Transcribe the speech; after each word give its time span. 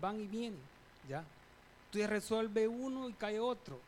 van 0.00 0.20
y 0.20 0.26
vienen, 0.26 0.60
¿ya? 1.08 1.24
Tú 1.90 1.98
resuelve 2.06 2.68
uno 2.68 3.08
y 3.08 3.12
cae 3.14 3.40
otro, 3.40 3.78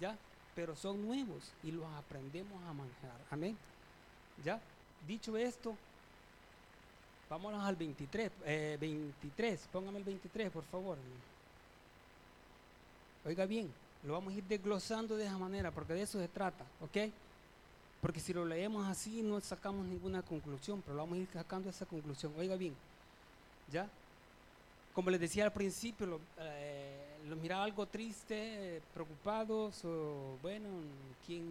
¿ya? 0.00 0.16
Pero 0.54 0.74
son 0.74 1.06
nuevos 1.06 1.52
y 1.62 1.70
los 1.70 1.86
aprendemos 1.94 2.62
a 2.64 2.72
manejar, 2.72 3.20
amén. 3.30 3.56
¿Ya? 4.44 4.60
Dicho 5.06 5.36
esto, 5.36 5.76
vámonos 7.28 7.64
al 7.64 7.76
23, 7.76 8.32
23, 8.80 9.60
eh, 9.60 9.68
póngame 9.72 9.98
el 9.98 10.04
23, 10.04 10.50
por 10.50 10.64
favor. 10.64 10.96
Oiga 13.24 13.46
bien, 13.46 13.70
lo 14.04 14.14
vamos 14.14 14.32
a 14.32 14.36
ir 14.36 14.44
desglosando 14.44 15.16
de 15.16 15.26
esa 15.26 15.38
manera, 15.38 15.70
porque 15.70 15.92
de 15.92 16.02
eso 16.02 16.18
se 16.18 16.28
trata, 16.28 16.64
¿ok? 16.80 17.12
Porque 18.00 18.20
si 18.20 18.32
lo 18.32 18.44
leemos 18.44 18.86
así 18.86 19.22
no 19.22 19.40
sacamos 19.40 19.84
ninguna 19.86 20.22
conclusión, 20.22 20.82
pero 20.82 20.96
lo 20.96 21.02
vamos 21.02 21.18
a 21.18 21.22
ir 21.22 21.28
sacando 21.32 21.68
esa 21.68 21.84
conclusión. 21.84 22.32
Oiga 22.38 22.56
bien, 22.56 22.74
¿ya? 23.72 23.88
Como 24.98 25.10
les 25.10 25.20
decía 25.20 25.44
al 25.44 25.52
principio, 25.52 26.06
lo, 26.08 26.20
eh, 26.40 27.22
miraba 27.40 27.62
algo 27.62 27.86
triste, 27.86 28.82
preocupados, 28.92 29.84
o 29.84 30.36
bueno, 30.42 30.68
¿quién, 31.24 31.46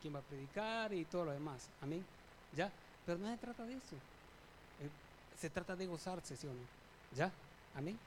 ¿quién 0.00 0.14
va 0.14 0.20
a 0.20 0.22
predicar 0.22 0.94
y 0.94 1.04
todo 1.04 1.24
lo 1.24 1.32
demás. 1.32 1.68
Amén. 1.82 2.04
¿Ya? 2.54 2.70
Pero 3.04 3.18
no 3.18 3.28
se 3.28 3.38
trata 3.38 3.64
de 3.64 3.72
eso. 3.72 3.96
Eh, 3.96 4.88
se 5.36 5.50
trata 5.50 5.74
de 5.74 5.84
gozarse, 5.84 6.36
¿sí 6.36 6.46
o 6.46 6.50
no? 6.50 6.60
¿Ya? 7.16 7.32
Amén. 7.74 7.98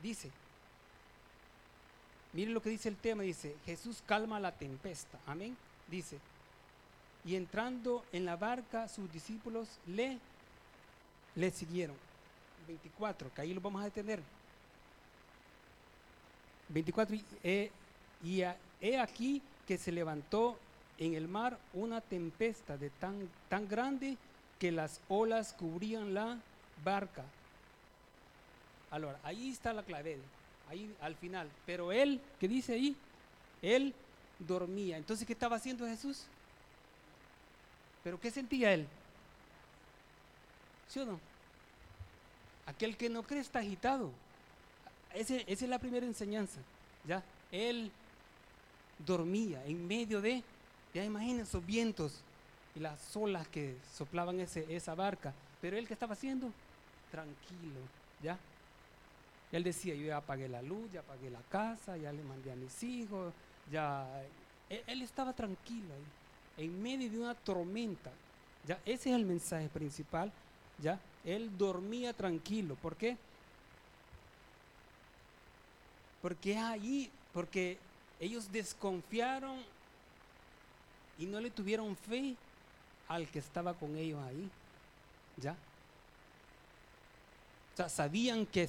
Dice, 0.00 0.30
miren 2.32 2.54
lo 2.54 2.62
que 2.62 2.70
dice 2.70 2.88
el 2.88 2.96
tema, 2.96 3.24
dice, 3.24 3.56
Jesús 3.66 4.04
calma 4.06 4.38
la 4.38 4.52
tempesta. 4.52 5.18
Amén. 5.26 5.56
Dice, 5.88 6.16
y 7.24 7.34
entrando 7.34 8.04
en 8.12 8.24
la 8.24 8.36
barca, 8.36 8.86
sus 8.86 9.12
discípulos 9.12 9.80
le, 9.88 10.16
le 11.34 11.50
siguieron. 11.50 12.07
24, 12.68 13.32
que 13.34 13.40
ahí 13.40 13.54
lo 13.54 13.60
vamos 13.60 13.80
a 13.80 13.86
detener. 13.86 14.20
24, 16.68 17.16
y 18.22 18.42
he, 18.42 18.98
aquí 19.00 19.42
que 19.66 19.78
se 19.78 19.90
levantó 19.90 20.58
en 20.98 21.14
el 21.14 21.28
mar 21.28 21.58
una 21.72 22.00
tempesta 22.00 22.76
de 22.76 22.90
tan, 22.90 23.28
tan 23.48 23.66
grande 23.66 24.16
que 24.58 24.70
las 24.70 25.00
olas 25.08 25.54
cubrían 25.54 26.12
la 26.12 26.38
barca. 26.84 27.24
Ahora, 28.90 29.18
ahí 29.22 29.50
está 29.50 29.72
la 29.72 29.82
clave, 29.82 30.18
ahí 30.68 30.94
al 31.00 31.14
final. 31.16 31.48
Pero 31.64 31.90
él, 31.90 32.20
¿qué 32.38 32.48
dice 32.48 32.74
ahí? 32.74 32.96
Él 33.62 33.94
dormía. 34.38 34.96
Entonces, 34.96 35.26
¿qué 35.26 35.32
estaba 35.32 35.56
haciendo 35.56 35.86
Jesús? 35.86 36.26
¿Pero 38.04 38.20
qué 38.20 38.30
sentía 38.30 38.72
él? 38.72 38.86
¿Sí 40.88 41.00
o 41.00 41.06
no? 41.06 41.27
Aquel 42.68 42.96
que 42.96 43.08
no 43.08 43.22
cree 43.22 43.40
está 43.40 43.60
agitado. 43.60 44.10
esa 45.14 45.36
es 45.36 45.62
la 45.62 45.78
primera 45.78 46.04
enseñanza. 46.06 46.60
¿ya? 47.06 47.22
Él 47.50 47.90
dormía 49.04 49.64
en 49.64 49.86
medio 49.86 50.20
de, 50.20 50.42
ya 50.92 51.02
imaginen 51.02 51.40
esos 51.40 51.64
vientos 51.64 52.20
y 52.74 52.80
las 52.80 53.16
olas 53.16 53.48
que 53.48 53.76
soplaban 53.96 54.38
ese, 54.40 54.66
esa 54.74 54.94
barca. 54.94 55.32
Pero 55.60 55.78
él 55.78 55.86
que 55.86 55.94
estaba 55.94 56.12
haciendo? 56.12 56.52
Tranquilo, 57.10 57.80
¿ya? 58.22 58.38
Él 59.50 59.64
decía, 59.64 59.94
yo 59.94 60.06
ya 60.06 60.18
apagué 60.18 60.46
la 60.46 60.60
luz, 60.60 60.92
ya 60.92 61.00
apagué 61.00 61.30
la 61.30 61.40
casa, 61.48 61.96
ya 61.96 62.12
le 62.12 62.22
mandé 62.22 62.52
a 62.52 62.56
mis 62.56 62.82
hijos, 62.82 63.32
ya... 63.72 64.06
Él, 64.68 64.82
él 64.86 65.02
estaba 65.02 65.32
tranquilo 65.32 65.94
ahí 65.94 66.64
en 66.66 66.82
medio 66.82 67.10
de 67.10 67.18
una 67.18 67.34
tormenta. 67.34 68.10
¿ya? 68.66 68.78
Ese 68.84 69.10
es 69.10 69.16
el 69.16 69.24
mensaje 69.24 69.68
principal. 69.68 70.30
¿ya? 70.82 71.00
Él 71.24 71.56
dormía 71.56 72.12
tranquilo. 72.12 72.74
¿Por 72.76 72.96
qué? 72.96 73.16
Porque 76.22 76.56
ahí, 76.56 77.10
porque 77.32 77.78
ellos 78.20 78.50
desconfiaron 78.50 79.58
y 81.18 81.26
no 81.26 81.40
le 81.40 81.50
tuvieron 81.50 81.96
fe 81.96 82.36
al 83.08 83.28
que 83.28 83.38
estaba 83.38 83.74
con 83.74 83.96
ellos 83.96 84.20
ahí. 84.22 84.50
¿Ya? 85.36 85.52
O 87.74 87.76
sea, 87.76 87.88
sabían 87.88 88.44
que 88.44 88.68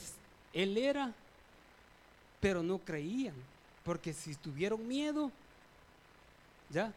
él 0.53 0.78
era, 0.78 1.13
pero 2.40 2.62
no 2.62 2.78
creían. 2.79 3.35
Porque 3.84 4.13
si 4.13 4.35
tuvieron 4.35 4.88
miedo, 4.88 5.31
¿ya? 6.69 6.94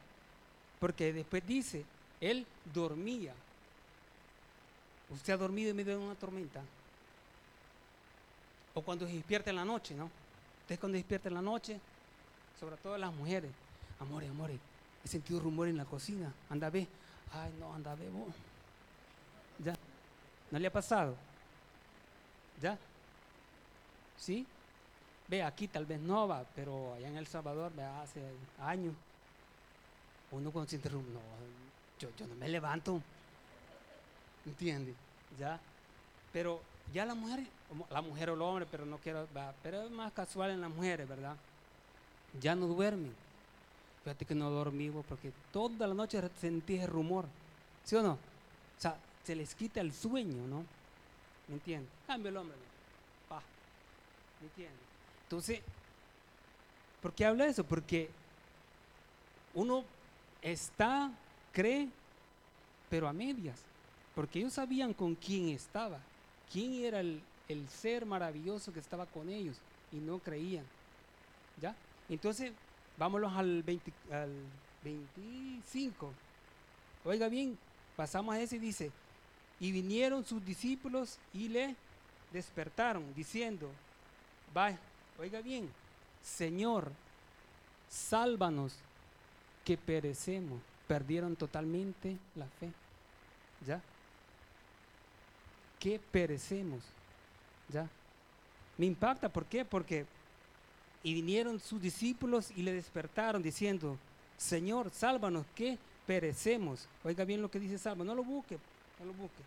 Porque 0.79 1.13
después 1.13 1.47
dice, 1.47 1.85
él 2.21 2.47
dormía. 2.75 3.35
Usted 5.13 5.35
ha 5.35 5.37
dormido 5.37 5.71
en 5.71 5.77
medio 5.77 5.99
de 5.99 6.05
una 6.05 6.15
tormenta. 6.15 6.63
O 8.75 8.83
cuando 8.83 9.07
se 9.07 9.13
despierta 9.13 9.51
en 9.51 9.57
la 9.57 9.65
noche, 9.65 9.95
¿no? 9.95 10.11
Usted 10.63 10.79
cuando 10.79 10.97
despierta 10.97 11.29
en 11.29 11.35
la 11.35 11.43
noche, 11.43 11.79
sobre 12.59 12.77
todo 12.77 12.97
las 12.97 13.13
mujeres. 13.13 13.51
Amores, 14.01 14.31
amores, 14.31 14.59
he 15.05 15.09
sentido 15.09 15.41
rumor 15.41 15.69
en 15.69 15.77
la 15.77 15.85
cocina. 15.85 16.33
Anda 16.49 16.69
a 16.69 16.71
ver. 16.71 16.87
Ay, 17.33 17.53
no, 17.59 17.75
anda 17.75 17.93
a 17.93 17.95
ver 17.95 18.11
vos. 18.11 18.35
¿Ya? 19.59 19.75
¿No 20.51 20.59
le 20.59 20.67
ha 20.67 20.73
pasado? 20.73 21.15
¿Ya? 22.61 22.79
¿Sí? 24.19 24.47
Ve, 25.29 25.43
aquí 25.43 25.69
tal 25.69 25.87
vez 25.87 26.01
no 26.01 26.29
va, 26.29 26.45
pero 26.55 26.95
allá 26.95 27.09
en 27.09 27.17
El 27.17 27.27
Salvador, 27.27 27.73
ve, 27.75 27.85
hace 27.85 28.21
años 28.61 28.95
uno 30.33 30.51
cuando 30.51 30.69
siente 30.69 30.89
no, 30.89 31.03
yo, 31.99 32.09
yo 32.17 32.27
no 32.27 32.35
me 32.35 32.49
levanto. 32.49 33.01
¿Entiende? 34.47 34.95
Ya. 35.39 35.61
Pero 36.33 36.61
ya 36.93 37.05
la 37.05 37.15
mujer, 37.15 37.47
la 37.91 38.03
mujer 38.03 38.31
o 38.31 38.35
el 38.35 38.43
hombre, 38.43 38.67
pero 38.71 38.85
no 38.85 38.99
quiero, 38.99 39.27
pero 39.63 39.83
es 39.83 39.91
más 39.91 40.13
casual 40.13 40.51
en 40.51 40.61
las 40.61 40.71
mujeres, 40.71 41.09
¿verdad? 41.09 41.37
Ya 42.41 42.55
no 42.55 42.67
duermen. 42.67 43.15
Fíjate 44.05 44.25
que 44.25 44.35
no 44.35 44.51
dormimos 44.51 45.05
porque 45.09 45.33
toda 45.53 45.87
la 45.87 45.95
noche 45.95 46.21
sentí 46.41 46.79
el 46.79 46.89
rumor. 46.89 47.27
¿Sí 47.85 47.95
o 47.97 48.03
no? 48.03 48.13
O 48.13 48.81
sea, 48.81 48.97
se 49.23 49.35
les 49.37 49.55
quita 49.55 49.81
el 49.81 49.93
sueño, 49.93 50.47
¿no? 50.47 50.65
¿Me 51.49 51.55
entiendes? 51.55 51.91
Cambio 52.07 52.31
el 52.31 52.37
hombre. 52.37 52.57
Pa. 53.29 53.41
¿Me 54.41 54.47
entiendes? 54.49 54.81
Entonces, 55.25 55.61
¿por 57.01 57.13
qué 57.13 57.27
habla 57.27 57.47
eso? 57.47 57.65
Porque 57.65 58.11
uno 59.55 59.85
está, 60.41 61.11
cree, 61.53 61.89
pero 62.91 63.09
a 63.09 63.13
medias, 63.13 63.61
porque 64.15 64.41
ellos 64.41 64.53
sabían 64.53 64.93
con 64.93 65.15
quién 65.15 65.49
estaba, 65.49 65.99
quién 66.53 66.85
era 66.85 67.01
el, 67.01 67.23
ser 67.69 68.07
maravilloso 68.07 68.73
que 68.73 68.81
estaba 68.81 69.05
con 69.05 69.29
ellos 69.29 69.57
y 69.93 69.97
no 69.97 70.19
creían. 70.19 70.65
¿Ya? 71.61 71.77
Entonces, 72.09 72.53
vámonos 72.97 73.33
al, 73.35 73.63
20, 73.63 73.93
al 74.11 74.33
25. 74.83 76.13
Oiga 77.05 77.29
bien, 77.29 77.59
pasamos 77.95 78.35
a 78.35 78.41
ese 78.41 78.57
y 78.57 78.59
dice, 78.61 78.91
y 79.61 79.71
vinieron 79.71 80.25
sus 80.25 80.45
discípulos 80.45 81.19
y 81.35 81.49
le 81.49 81.77
despertaron 82.33 83.13
diciendo, 83.15 83.71
vaya, 84.55 84.79
oiga 85.19 85.41
bien, 85.41 85.71
Señor, 86.23 86.91
sálvanos 87.89 88.75
que 89.65 89.77
perecemos, 89.77 90.61
perdieron 90.89 91.37
totalmente 91.37 92.17
la 92.35 92.47
fe. 92.47 92.71
¿Ya? 93.67 93.81
Que 95.83 95.99
perecemos. 95.99 96.83
¿Ya? 97.69 97.89
Me 98.79 98.87
impacta, 98.87 99.29
¿por 99.29 99.47
qué? 99.47 99.65
Porque 99.65 100.07
y 101.03 101.15
vinieron 101.15 101.59
sus 101.59 101.83
discípulos 101.83 102.53
y 102.55 102.63
le 102.63 102.73
despertaron 102.73 103.43
diciendo, 103.43 103.99
Señor, 104.37 104.91
sálvanos, 104.93 105.45
que 105.55 105.79
perecemos. 106.07 106.87
Oiga 107.05 107.25
bien 107.25 107.43
lo 107.43 107.51
que 107.51 107.59
dice 107.59 107.79
Salmo, 107.79 108.05
no 108.05 108.15
lo 108.15 108.23
busque, 108.23 108.59
no 109.01 109.07
lo 109.07 109.13
busque. 109.15 109.43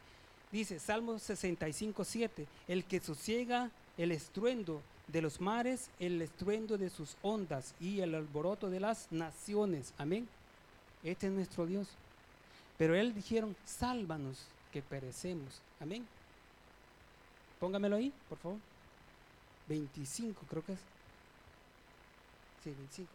Dice 0.51 0.79
Salmo 0.79 1.17
65, 1.17 2.03
7, 2.03 2.45
el 2.67 2.83
que 2.83 2.99
sosiega 2.99 3.71
el 3.97 4.11
estruendo 4.11 4.81
de 5.07 5.21
los 5.21 5.39
mares, 5.39 5.89
el 5.99 6.21
estruendo 6.21 6.77
de 6.77 6.89
sus 6.89 7.15
ondas 7.21 7.73
y 7.79 8.01
el 8.01 8.15
alboroto 8.15 8.69
de 8.69 8.79
las 8.79 9.11
naciones. 9.11 9.93
Amén. 9.97 10.27
Este 11.03 11.27
es 11.27 11.33
nuestro 11.33 11.65
Dios. 11.65 11.87
Pero 12.77 12.95
él 12.95 13.13
dijeron, 13.13 13.55
sálvanos 13.65 14.45
que 14.71 14.81
perecemos. 14.81 15.61
Amén. 15.79 16.05
Póngamelo 17.65 17.95
ahí, 17.95 18.13
por 18.29 18.37
favor. 18.37 18.59
25 19.67 20.39
creo 20.47 20.63
que 20.63 20.73
es. 20.73 20.79
Sí, 22.63 22.69
25. 22.69 23.11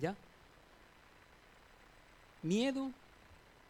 ¿Ya? 0.00 0.16
Miedo, 2.42 2.90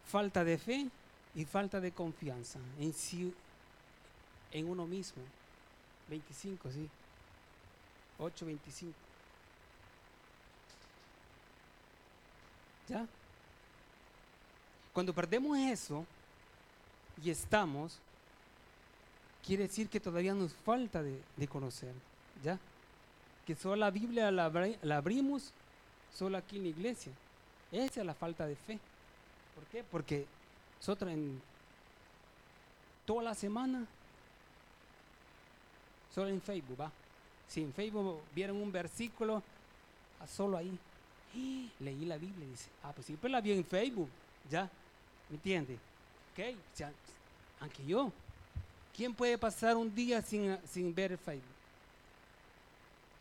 falta 0.05 0.45
de 0.45 0.57
fe 0.57 0.87
y 1.35 1.43
falta 1.43 1.81
de 1.81 1.91
confianza 1.91 2.59
en 2.79 2.93
sí, 2.93 3.35
en 4.53 4.69
uno 4.69 4.87
mismo. 4.87 5.21
25, 6.07 6.71
sí. 6.71 6.89
8, 8.19 8.45
25. 8.45 8.93
¿Ya? 12.87 13.05
Cuando 14.93 15.13
perdemos 15.13 15.57
eso 15.57 16.05
y 17.21 17.29
estamos, 17.29 17.99
quiere 19.45 19.63
decir 19.63 19.89
que 19.89 19.99
todavía 19.99 20.33
nos 20.33 20.53
falta 20.53 21.01
de, 21.01 21.47
conocer, 21.47 21.93
¿ya? 22.43 22.57
Que 23.45 23.55
solo 23.55 23.75
la 23.77 23.89
Biblia 23.91 24.31
la, 24.31 24.51
abri- 24.51 24.77
la 24.83 24.97
abrimos 24.97 25.51
solo 26.13 26.37
aquí 26.37 26.57
en 26.57 26.63
la 26.63 26.69
iglesia. 26.69 27.11
Esa 27.71 28.01
es 28.01 28.05
la 28.05 28.13
falta 28.13 28.45
de 28.45 28.55
fe. 28.55 28.79
¿Por 29.55 29.63
qué? 29.65 29.83
Porque 29.83 30.25
nosotros 30.79 31.11
en 31.11 31.41
toda 33.05 33.23
la 33.23 33.33
semana, 33.35 33.85
solo 36.13 36.29
en 36.29 36.41
Facebook, 36.41 36.79
¿va? 36.79 36.91
Si 37.47 37.61
en 37.61 37.73
Facebook 37.73 38.21
vieron 38.33 38.57
un 38.57 38.71
versículo, 38.71 39.41
ah, 40.19 40.27
solo 40.27 40.57
ahí. 40.57 40.77
¡Ah! 41.35 41.67
Leí 41.79 42.05
la 42.05 42.17
Biblia, 42.17 42.47
dice. 42.47 42.69
Ah, 42.83 42.91
pues 42.93 43.07
sí, 43.07 43.17
pero 43.21 43.31
la 43.31 43.41
vi 43.41 43.51
en 43.53 43.65
Facebook, 43.65 44.09
¿ya? 44.49 44.69
¿Me 45.29 45.35
entiende? 45.35 45.75
Ok, 46.33 46.55
o 46.55 46.75
sea, 46.77 46.91
aunque 47.59 47.85
yo. 47.85 48.11
¿Quién 48.95 49.13
puede 49.13 49.37
pasar 49.37 49.77
un 49.77 49.93
día 49.93 50.21
sin, 50.21 50.57
sin 50.67 50.93
ver 50.93 51.17
Facebook? 51.17 51.55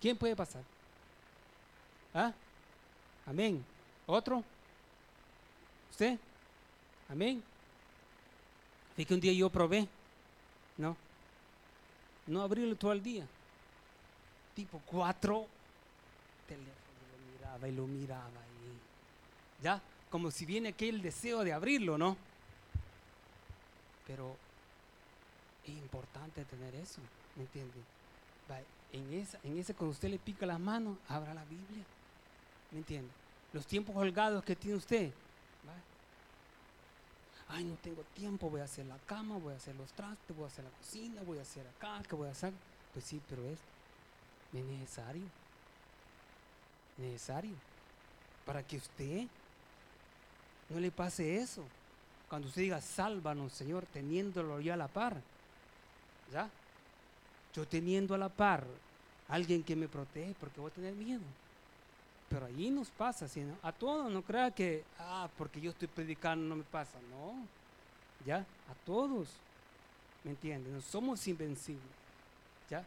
¿Quién 0.00 0.16
puede 0.16 0.34
pasar? 0.34 0.62
¿Ah? 2.14 2.32
Amén. 3.26 3.64
¿Otro? 4.06 4.42
¿Usted? 5.90 6.18
Amén. 7.08 7.42
Fíjate 8.96 9.06
que 9.06 9.14
un 9.14 9.20
día 9.20 9.32
yo 9.32 9.50
probé, 9.50 9.86
¿no? 10.78 10.96
No 12.26 12.42
abrirlo 12.42 12.76
todo 12.76 12.92
el 12.92 13.02
día. 13.02 13.26
Tipo 14.54 14.80
cuatro 14.86 15.46
teléfono, 16.48 16.74
lo 17.12 17.32
miraba 17.32 17.68
y 17.68 17.72
lo 17.72 17.86
miraba 17.86 18.28
y 18.28 19.62
ya, 19.62 19.80
como 20.10 20.30
si 20.30 20.44
viene 20.44 20.70
aquel 20.70 21.02
deseo 21.02 21.44
de 21.44 21.52
abrirlo, 21.52 21.98
¿no? 21.98 22.16
Pero 24.06 24.36
es 25.70 25.78
importante 25.78 26.44
tener 26.44 26.74
eso, 26.74 27.00
¿me 27.36 27.42
entiende? 27.42 27.74
En, 28.92 29.12
esa, 29.12 29.38
en 29.44 29.56
ese, 29.58 29.74
cuando 29.74 29.92
usted 29.92 30.08
le 30.08 30.18
pica 30.18 30.44
las 30.44 30.58
manos, 30.58 30.98
abra 31.08 31.32
la 31.32 31.44
Biblia, 31.44 31.84
¿me 32.72 32.78
entiende? 32.78 33.10
Los 33.52 33.66
tiempos 33.66 33.94
holgados 33.94 34.42
que 34.44 34.56
tiene 34.56 34.76
usted, 34.76 35.12
¿va? 35.66 35.74
ay, 37.54 37.64
no 37.64 37.74
tengo 37.76 38.02
tiempo, 38.14 38.50
voy 38.50 38.60
a 38.60 38.64
hacer 38.64 38.86
la 38.86 38.98
cama, 39.06 39.38
voy 39.38 39.54
a 39.54 39.56
hacer 39.56 39.74
los 39.76 39.92
trastes, 39.92 40.36
voy 40.36 40.44
a 40.44 40.48
hacer 40.48 40.64
la 40.64 40.70
cocina, 40.70 41.22
voy 41.22 41.38
a 41.38 41.42
hacer 41.42 41.66
acá, 41.66 42.02
¿qué 42.08 42.14
voy 42.14 42.28
a 42.28 42.32
hacer? 42.32 42.52
Pues 42.92 43.04
sí, 43.04 43.20
pero 43.28 43.42
es 43.44 43.58
necesario. 44.52 45.24
Necesario. 46.96 47.54
Para 48.44 48.62
que 48.64 48.76
usted 48.76 49.26
no 50.68 50.80
le 50.80 50.90
pase 50.90 51.36
eso. 51.38 51.64
Cuando 52.28 52.48
usted 52.48 52.62
diga, 52.62 52.80
sálvanos, 52.80 53.52
Señor, 53.52 53.86
teniéndolo 53.86 54.60
ya 54.60 54.74
a 54.74 54.76
la 54.76 54.88
par. 54.88 55.20
¿Ya? 56.32 56.48
Yo 57.54 57.66
teniendo 57.66 58.14
a 58.14 58.18
la 58.18 58.28
par 58.28 58.64
alguien 59.28 59.62
que 59.62 59.76
me 59.76 59.88
protege, 59.88 60.34
porque 60.38 60.60
voy 60.60 60.70
a 60.70 60.74
tener 60.74 60.94
miedo. 60.94 61.22
Pero 62.28 62.46
allí 62.46 62.70
nos 62.70 62.88
pasa, 62.90 63.26
¿sí, 63.26 63.40
no? 63.40 63.56
A 63.62 63.72
todos, 63.72 64.10
no 64.10 64.22
crea 64.22 64.50
que, 64.50 64.84
ah, 64.98 65.28
porque 65.36 65.60
yo 65.60 65.70
estoy 65.70 65.88
predicando 65.88 66.46
no 66.46 66.56
me 66.56 66.64
pasa. 66.64 66.98
No. 67.10 67.34
¿Ya? 68.24 68.38
A 68.38 68.74
todos. 68.84 69.28
¿Me 70.22 70.30
entienden? 70.30 70.74
No 70.74 70.80
somos 70.80 71.26
invencibles. 71.26 71.82
¿Ya? 72.68 72.84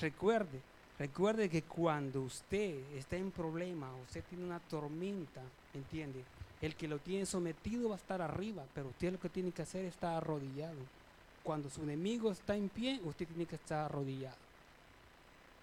Recuerde, 0.00 0.60
recuerde 0.98 1.48
que 1.48 1.62
cuando 1.62 2.22
usted 2.22 2.78
está 2.94 3.16
en 3.16 3.32
problema, 3.32 3.90
usted 4.06 4.22
tiene 4.28 4.44
una 4.44 4.60
tormenta, 4.60 5.42
¿entiende? 5.74 6.22
El 6.60 6.76
que 6.76 6.86
lo 6.86 6.98
tiene 6.98 7.26
sometido 7.26 7.88
va 7.88 7.96
a 7.96 7.98
estar 7.98 8.22
arriba, 8.22 8.64
pero 8.74 8.88
usted 8.88 9.12
lo 9.12 9.20
que 9.20 9.28
tiene 9.28 9.50
que 9.50 9.62
hacer 9.62 9.84
es 9.84 9.94
estar 9.94 10.16
arrodillado. 10.16 10.76
Cuando 11.48 11.70
su 11.70 11.82
enemigo 11.82 12.30
está 12.30 12.54
en 12.56 12.68
pie, 12.68 13.00
usted 13.04 13.26
tiene 13.26 13.46
que 13.46 13.54
estar 13.54 13.86
arrodillado. 13.86 14.36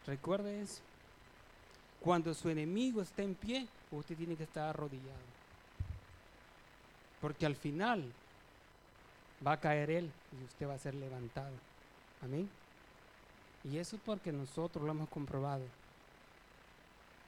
Recuerde 0.07 0.59
eso. 0.63 0.81
Cuando 1.99 2.33
su 2.33 2.49
enemigo 2.49 3.03
está 3.03 3.21
en 3.21 3.35
pie, 3.35 3.67
usted 3.91 4.17
tiene 4.17 4.35
que 4.35 4.45
estar 4.45 4.67
arrodillado. 4.67 5.27
Porque 7.21 7.45
al 7.45 7.55
final 7.55 8.11
va 9.45 9.51
a 9.51 9.59
caer 9.59 9.91
él 9.91 10.11
y 10.41 10.45
usted 10.45 10.67
va 10.67 10.73
a 10.73 10.79
ser 10.79 10.95
levantado. 10.95 11.53
Amén. 12.23 12.49
Y 13.63 13.77
eso 13.77 13.97
es 13.97 14.01
porque 14.03 14.31
nosotros 14.31 14.83
lo 14.83 14.89
hemos 14.89 15.09
comprobado. 15.09 15.65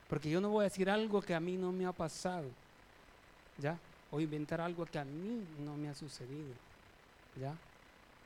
Porque 0.10 0.32
yo 0.32 0.42
no 0.42 0.50
voy 0.50 0.62
a 0.62 0.70
decir 0.70 0.90
algo 0.90 1.22
que 1.22 1.36
a 1.36 1.40
mí 1.40 1.58
no 1.58 1.72
me 1.72 1.86
ha 1.86 1.92
pasado. 1.92 2.50
¿Ya? 3.60 3.78
O 4.10 4.20
inventar 4.20 4.60
algo 4.62 4.84
que 4.88 4.98
a 4.98 5.06
mí 5.06 5.46
no 5.60 5.78
me 5.78 5.90
ha 5.90 5.94
sucedido. 5.94 6.56
¿Ya? 7.40 7.56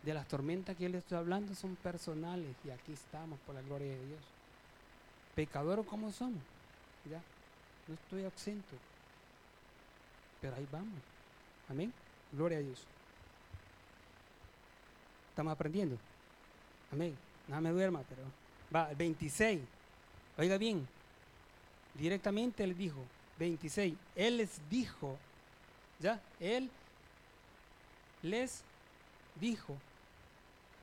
De 0.04 0.14
las 0.14 0.28
tormentas 0.28 0.76
que 0.76 0.84
yo 0.84 0.90
le 0.90 0.98
estoy 0.98 1.18
hablando 1.18 1.54
son 1.54 1.76
personales 1.76 2.56
y 2.66 2.72
aquí 2.72 2.94
estamos 2.94 3.40
por 3.42 3.54
la 3.56 3.62
gloria 3.62 3.90
de 3.90 4.06
Dios. 4.08 4.20
Pecadores 5.36 5.86
como 5.86 6.12
somos. 6.12 6.42
¿Ya? 7.10 7.22
No 7.88 7.94
estoy 7.94 8.24
exento. 8.24 8.76
Pero 10.42 10.56
ahí 10.56 10.68
vamos. 10.72 11.00
Amén. 11.70 11.94
Gloria 12.32 12.58
a 12.58 12.62
Dios. 12.62 12.84
Estamos 15.30 15.54
aprendiendo. 15.54 15.98
Amén. 16.92 17.16
No 17.48 17.62
me 17.62 17.70
duerma, 17.70 18.02
pero 18.08 18.24
va, 18.74 18.90
el 18.90 18.96
26. 18.96 19.62
Oiga 20.38 20.58
bien, 20.58 20.88
directamente 21.96 22.64
él 22.64 22.78
dijo, 22.78 23.00
26, 23.38 23.96
él 24.16 24.38
les 24.38 24.70
dijo, 24.70 25.18
¿ya? 26.00 26.22
Él 26.40 26.70
les 28.22 28.64
dijo, 29.40 29.76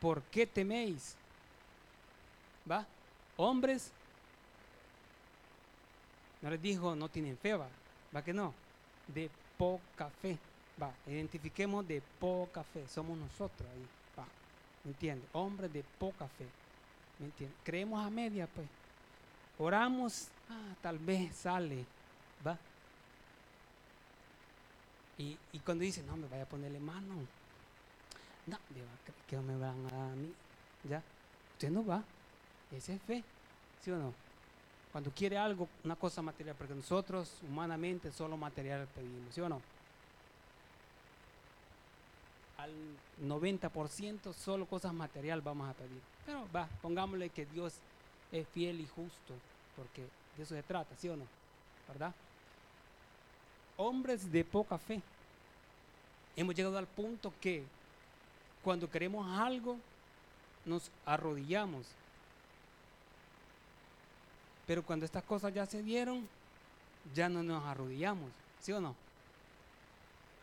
¿por 0.00 0.23
qué 0.25 0.47
teméis? 0.47 1.17
¿Va? 2.71 2.87
Hombres, 3.37 3.91
no 6.43 6.50
les 6.50 6.61
dijo, 6.61 6.95
no 6.95 7.09
tienen 7.09 7.37
fe, 7.37 7.55
va, 7.55 7.69
va 8.15 8.23
que 8.23 8.33
no, 8.33 8.53
de 9.06 9.31
poca 9.56 10.09
fe, 10.23 10.39
va, 10.81 10.93
identifiquemos 11.06 11.87
de 11.87 12.03
poca 12.21 12.62
fe, 12.62 12.87
somos 12.89 13.17
nosotros 13.19 13.69
ahí, 13.71 13.87
va. 14.19 14.27
¿Me 14.85 14.91
entiende? 14.91 15.27
Hombres 15.33 15.73
de 15.73 15.85
poca 15.99 16.27
fe. 16.29 16.47
¿Me 17.19 17.27
entiende? 17.27 17.55
Creemos 17.65 18.05
a 18.05 18.11
media, 18.11 18.47
pues. 18.47 18.67
Oramos, 19.59 20.29
ah, 20.49 20.75
tal 20.81 20.99
vez 20.99 21.35
sale, 21.35 21.85
¿va? 22.47 22.56
Y, 25.19 25.37
y 25.53 25.59
cuando 25.59 25.83
dice, 25.83 26.03
no, 26.05 26.17
me 26.17 26.29
vaya 26.29 26.45
a 26.45 26.49
ponerle 26.49 26.79
mano. 26.79 27.15
No, 28.49 28.56
va 28.56 29.15
que 29.27 29.37
no 29.37 29.43
me 29.43 29.56
van 29.56 29.87
a 29.87 29.91
dar 29.91 30.11
a 30.12 30.15
mí. 30.15 30.33
¿Ya? 30.89 31.03
Usted 31.53 31.71
no 31.71 31.85
va. 31.85 32.03
Esa 32.73 32.93
es 32.93 33.03
fe. 33.03 33.23
¿Sí 33.83 33.91
o 33.91 33.97
no? 33.97 34.14
Cuando 34.93 35.11
quiere 35.11 35.37
algo, 35.37 35.69
una 35.85 35.97
cosa 35.97 36.23
material, 36.23 36.57
porque 36.57 36.75
nosotros 36.75 37.40
humanamente 37.49 38.11
solo 38.11 38.37
material 38.37 38.88
pedimos, 38.95 39.35
¿sí 39.35 39.40
o 39.40 39.49
no? 39.49 39.61
al 42.59 42.73
90% 43.23 44.33
solo 44.35 44.67
cosas 44.67 44.93
material 44.93 45.40
vamos 45.40 45.71
a 45.71 45.73
pedir. 45.73 46.00
Pero 46.26 46.47
va, 46.55 46.69
pongámosle 46.83 47.31
que 47.31 47.47
Dios 47.47 47.75
es 48.31 48.47
fiel 48.49 48.81
y 48.81 48.87
justo, 48.87 49.35
porque 49.76 50.02
de 50.37 50.43
eso 50.43 50.55
se 50.55 50.62
trata, 50.62 50.95
¿sí 50.97 51.09
o 51.09 51.17
no? 51.17 51.25
¿Verdad? 51.87 52.12
Hombres 53.76 54.31
de 54.31 54.45
poca 54.45 54.76
fe. 54.76 55.00
Hemos 56.37 56.55
llegado 56.55 56.78
al 56.78 56.87
punto 56.87 57.33
que 57.40 57.64
cuando 58.62 58.91
queremos 58.91 59.27
algo, 59.38 59.79
nos 60.65 60.91
arrodillamos. 61.07 61.87
Pero 64.67 64.83
cuando 64.83 65.07
estas 65.07 65.25
cosas 65.25 65.55
ya 65.55 65.65
se 65.67 65.83
dieron, 65.83 66.29
ya 67.15 67.29
no 67.29 67.43
nos 67.43 67.65
arrodillamos, 67.65 68.31
¿sí 68.61 68.73
o 68.73 68.81
no? 68.81 68.95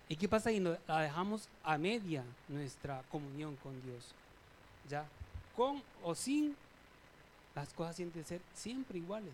¿Y 0.07 0.15
qué 0.15 0.27
pasa 0.27 0.50
si 0.50 0.60
la 0.60 1.01
dejamos 1.01 1.50
a 1.63 1.77
media 1.77 2.24
nuestra 2.48 3.03
comunión 3.12 3.55
con 3.57 3.79
Dios? 3.84 4.13
¿Ya? 4.89 5.05
Con 5.55 5.81
o 6.03 6.13
sin, 6.13 6.55
las 7.55 7.74
cosas 7.74 7.95
tienen 7.95 8.13
que 8.13 8.24
ser 8.24 8.41
siempre 8.53 9.00
iguales. 9.00 9.34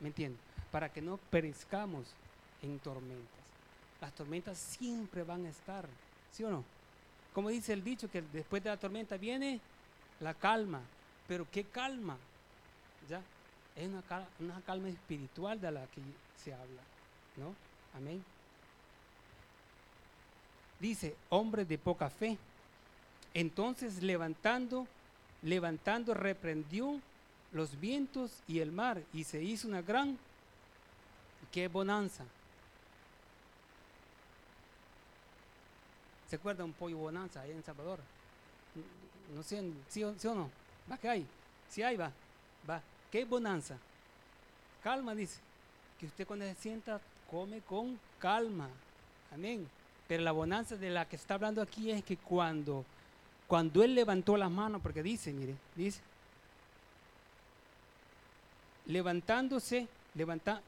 ¿Me 0.00 0.08
entienden? 0.08 0.40
Para 0.70 0.90
que 0.90 1.02
no 1.02 1.18
perezcamos 1.30 2.06
en 2.62 2.78
tormentas. 2.78 3.40
Las 4.00 4.14
tormentas 4.14 4.56
siempre 4.56 5.22
van 5.22 5.44
a 5.44 5.50
estar, 5.50 5.86
¿sí 6.32 6.44
o 6.44 6.50
no? 6.50 6.64
Como 7.34 7.48
dice 7.48 7.72
el 7.72 7.84
dicho, 7.84 8.10
que 8.10 8.22
después 8.22 8.62
de 8.62 8.70
la 8.70 8.76
tormenta 8.76 9.16
viene 9.16 9.60
la 10.20 10.34
calma. 10.34 10.80
Pero 11.28 11.46
¿qué 11.50 11.64
calma? 11.64 12.16
¿Ya? 13.08 13.20
Es 13.76 13.88
una, 13.88 14.02
cal- 14.02 14.28
una 14.40 14.60
calma 14.62 14.88
espiritual 14.88 15.60
de 15.60 15.70
la 15.70 15.86
que 15.86 16.00
se 16.42 16.52
habla, 16.52 16.82
¿no? 17.36 17.54
Amén. 17.96 18.22
Dice, 20.80 21.14
hombres 21.28 21.68
de 21.68 21.78
poca 21.78 22.10
fe. 22.10 22.36
Entonces 23.34 24.02
levantando, 24.02 24.86
levantando, 25.42 26.14
reprendió 26.14 27.00
los 27.52 27.78
vientos 27.80 28.42
y 28.48 28.58
el 28.60 28.72
mar 28.72 29.02
y 29.12 29.24
se 29.24 29.42
hizo 29.42 29.68
una 29.68 29.82
gran, 29.82 30.18
qué 31.52 31.68
bonanza. 31.68 32.24
¿Se 36.30 36.36
acuerda 36.36 36.64
un 36.64 36.72
pollo 36.72 36.96
bonanza 36.96 37.40
ahí 37.40 37.50
en 37.50 37.64
Salvador? 37.64 37.98
no 39.34 39.42
sé, 39.42 39.68
¿sí 39.88 40.04
o, 40.04 40.14
sí 40.16 40.28
o 40.28 40.34
no? 40.34 40.48
¿Va 40.90 40.96
que 40.96 41.08
hay? 41.08 41.26
Sí 41.68 41.82
hay, 41.82 41.96
va. 41.96 42.12
Va. 42.68 42.80
¿Qué 43.10 43.24
bonanza? 43.24 43.76
Calma, 44.80 45.12
dice. 45.12 45.40
Que 45.98 46.06
usted 46.06 46.24
cuando 46.28 46.44
se 46.44 46.54
sienta, 46.54 47.00
come 47.28 47.60
con 47.62 47.98
calma. 48.20 48.68
Amén. 49.32 49.68
Pero 50.06 50.22
la 50.22 50.30
bonanza 50.30 50.76
de 50.76 50.90
la 50.90 51.04
que 51.04 51.16
está 51.16 51.34
hablando 51.34 51.62
aquí 51.62 51.90
es 51.90 52.04
que 52.04 52.16
cuando, 52.16 52.84
cuando 53.48 53.82
él 53.82 53.96
levantó 53.96 54.36
las 54.36 54.52
manos, 54.52 54.80
porque 54.82 55.02
dice, 55.02 55.32
mire, 55.32 55.56
dice, 55.74 56.00
levantándose, 58.86 59.88
levanta, 60.14 60.62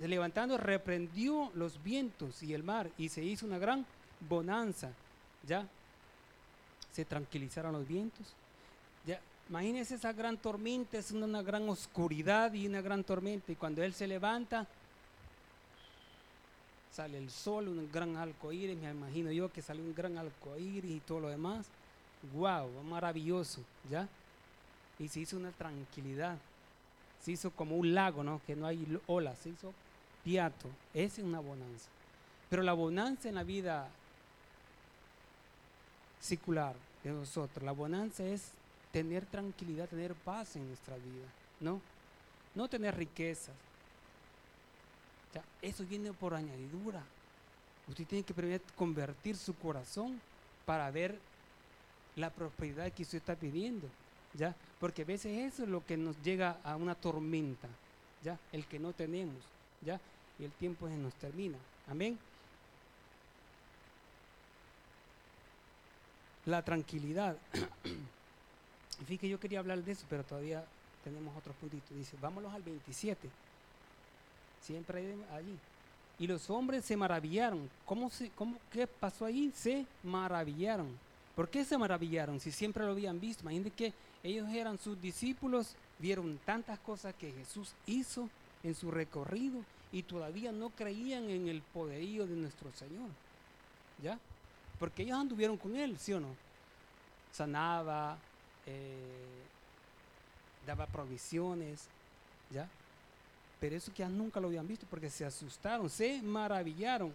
levantando, 0.00 0.56
reprendió 0.58 1.50
los 1.54 1.82
vientos 1.82 2.40
y 2.44 2.54
el 2.54 2.62
mar 2.62 2.88
y 2.96 3.08
se 3.08 3.24
hizo 3.24 3.46
una 3.46 3.58
gran 3.58 3.84
bonanza. 4.20 4.92
Ya 5.48 5.66
se 6.98 7.04
tranquilizaron 7.04 7.74
los 7.74 7.86
vientos. 7.86 8.26
Ya, 9.06 9.20
imagínense 9.48 9.94
esa 9.94 10.12
gran 10.12 10.36
tormenta, 10.36 10.98
es 10.98 11.12
una, 11.12 11.42
gran 11.42 11.68
oscuridad 11.68 12.52
y 12.52 12.66
una 12.66 12.80
gran 12.80 13.04
tormenta. 13.04 13.52
Y 13.52 13.54
cuando 13.54 13.84
él 13.84 13.94
se 13.94 14.08
levanta, 14.08 14.66
sale 16.90 17.18
el 17.18 17.30
sol, 17.30 17.68
un 17.68 17.88
gran 17.92 18.16
arcoíris, 18.16 18.76
me 18.76 18.90
imagino 18.90 19.30
yo 19.30 19.48
que 19.52 19.62
sale 19.62 19.80
un 19.80 19.94
gran 19.94 20.18
arcoíris 20.18 20.90
y 20.90 20.98
todo 20.98 21.20
lo 21.20 21.28
demás. 21.28 21.66
Wow, 22.34 22.82
maravilloso, 22.82 23.62
¿ya? 23.88 24.08
Y 24.98 25.06
se 25.06 25.20
hizo 25.20 25.36
una 25.36 25.52
tranquilidad. 25.52 26.36
Se 27.22 27.30
hizo 27.30 27.52
como 27.52 27.76
un 27.76 27.94
lago, 27.94 28.24
¿no? 28.24 28.40
Que 28.44 28.56
no 28.56 28.66
hay 28.66 29.00
olas, 29.06 29.38
se 29.38 29.50
hizo 29.50 29.72
piato. 30.24 30.68
Esa 30.92 31.20
es 31.20 31.26
una 31.26 31.38
bonanza. 31.38 31.88
Pero 32.50 32.64
la 32.64 32.72
bonanza 32.72 33.28
en 33.28 33.36
la 33.36 33.44
vida 33.44 33.88
secular 36.20 36.74
de 37.02 37.10
nosotros, 37.10 37.64
la 37.64 37.72
bonanza 37.72 38.24
es 38.24 38.52
tener 38.92 39.26
tranquilidad, 39.26 39.88
tener 39.88 40.14
paz 40.14 40.56
en 40.56 40.66
nuestra 40.66 40.96
vida, 40.96 41.26
¿no? 41.60 41.80
No 42.54 42.68
tener 42.68 42.96
riquezas. 42.96 43.54
Ya, 45.34 45.42
eso 45.62 45.84
viene 45.84 46.12
por 46.12 46.34
añadidura. 46.34 47.02
Usted 47.86 48.06
tiene 48.06 48.24
que 48.24 48.34
primero 48.34 48.62
convertir 48.76 49.36
su 49.36 49.54
corazón 49.54 50.20
para 50.66 50.90
ver 50.90 51.18
la 52.16 52.30
prosperidad 52.30 52.92
que 52.92 53.02
usted 53.02 53.18
está 53.18 53.36
pidiendo, 53.36 53.88
¿ya? 54.34 54.54
Porque 54.80 55.02
a 55.02 55.06
veces 55.06 55.52
eso 55.52 55.62
es 55.62 55.68
lo 55.68 55.84
que 55.84 55.96
nos 55.96 56.20
llega 56.22 56.58
a 56.64 56.76
una 56.76 56.94
tormenta, 56.94 57.68
¿ya? 58.22 58.38
El 58.52 58.66
que 58.66 58.78
no 58.78 58.92
tenemos, 58.92 59.42
¿ya? 59.82 60.00
Y 60.38 60.44
el 60.44 60.52
tiempo 60.52 60.88
se 60.88 60.96
nos 60.96 61.14
termina. 61.14 61.58
Amén. 61.88 62.18
La 66.48 66.62
tranquilidad. 66.62 67.36
fíjate 69.00 69.18
que 69.18 69.28
yo 69.28 69.38
quería 69.38 69.58
hablar 69.58 69.84
de 69.84 69.92
eso, 69.92 70.06
pero 70.08 70.24
todavía 70.24 70.64
tenemos 71.04 71.36
otros 71.36 71.54
puntitos. 71.56 71.94
Dice, 71.94 72.16
vámonos 72.22 72.54
al 72.54 72.62
27. 72.62 73.28
Siempre 74.62 75.14
allí. 75.30 75.58
Y 76.18 76.26
los 76.26 76.48
hombres 76.48 76.86
se 76.86 76.96
maravillaron. 76.96 77.68
¿Cómo 77.84 78.08
se, 78.08 78.30
cómo, 78.30 78.56
¿Qué 78.72 78.86
pasó 78.86 79.26
ahí? 79.26 79.52
Se 79.54 79.84
maravillaron. 80.02 80.88
¿Por 81.36 81.50
qué 81.50 81.66
se 81.66 81.76
maravillaron 81.76 82.40
si 82.40 82.50
siempre 82.50 82.82
lo 82.86 82.92
habían 82.92 83.20
visto? 83.20 83.42
Imagínense 83.42 83.70
que 83.70 83.92
ellos 84.22 84.48
eran 84.48 84.78
sus 84.78 84.98
discípulos, 85.02 85.74
vieron 85.98 86.40
tantas 86.46 86.78
cosas 86.78 87.14
que 87.14 87.30
Jesús 87.30 87.74
hizo 87.84 88.30
en 88.62 88.74
su 88.74 88.90
recorrido 88.90 89.62
y 89.92 90.02
todavía 90.02 90.50
no 90.50 90.70
creían 90.70 91.28
en 91.28 91.46
el 91.46 91.60
poderío 91.60 92.26
de 92.26 92.36
nuestro 92.36 92.72
Señor. 92.72 93.10
¿Ya? 94.02 94.18
Porque 94.78 95.02
ellos 95.02 95.18
anduvieron 95.18 95.56
con 95.56 95.76
Él, 95.76 95.98
¿sí 95.98 96.12
o 96.12 96.20
no? 96.20 96.34
Sanaba, 97.32 98.16
eh, 98.66 99.42
daba 100.66 100.86
provisiones, 100.86 101.88
¿ya? 102.50 102.68
Pero 103.60 103.76
eso 103.76 103.92
que 103.92 104.04
nunca 104.06 104.40
lo 104.40 104.48
habían 104.48 104.68
visto 104.68 104.86
porque 104.88 105.10
se 105.10 105.24
asustaron, 105.24 105.90
se 105.90 106.22
maravillaron. 106.22 107.12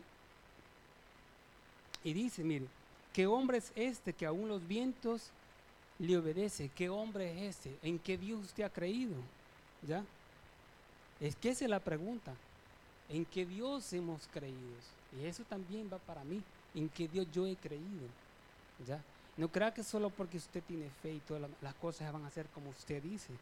Y 2.03 2.13
dice, 2.13 2.43
mire, 2.43 2.65
¿qué 3.13 3.25
hombre 3.25 3.59
es 3.59 3.71
este 3.75 4.11
que 4.11 4.25
aún 4.25 4.49
los 4.49 4.67
vientos 4.67 5.29
le 5.99 6.17
obedece? 6.17 6.69
¿Qué 6.75 6.89
hombre 6.89 7.31
es 7.47 7.55
este? 7.55 7.77
¿En 7.81 7.97
qué 7.97 8.17
Dios 8.17 8.41
usted 8.41 8.63
ha 8.63 8.69
creído? 8.69 9.15
¿Ya? 9.87 10.03
Es 11.19 11.35
que 11.35 11.49
esa 11.49 11.63
es 11.63 11.69
la 11.69 11.79
pregunta. 11.79 12.33
¿En 13.07 13.23
qué 13.25 13.45
Dios 13.45 13.93
hemos 13.93 14.27
creído? 14.27 14.57
Y 15.17 15.25
eso 15.25 15.43
también 15.43 15.89
va 15.91 15.97
para 15.99 16.23
mí. 16.23 16.41
¿En 16.75 16.89
qué 16.89 17.07
Dios 17.07 17.27
yo 17.31 17.45
he 17.45 17.55
creído? 17.55 18.07
¿Ya? 18.85 19.01
No 19.37 19.47
crea 19.47 19.73
que 19.73 19.83
solo 19.83 20.09
porque 20.09 20.37
usted 20.37 20.63
tiene 20.63 20.89
fe 21.01 21.13
y 21.13 21.19
todas 21.19 21.49
las 21.61 21.73
cosas 21.75 22.11
van 22.11 22.25
a 22.25 22.29
ser 22.29 22.47
como 22.47 22.69
usted 22.69 23.01
dice 23.01 23.33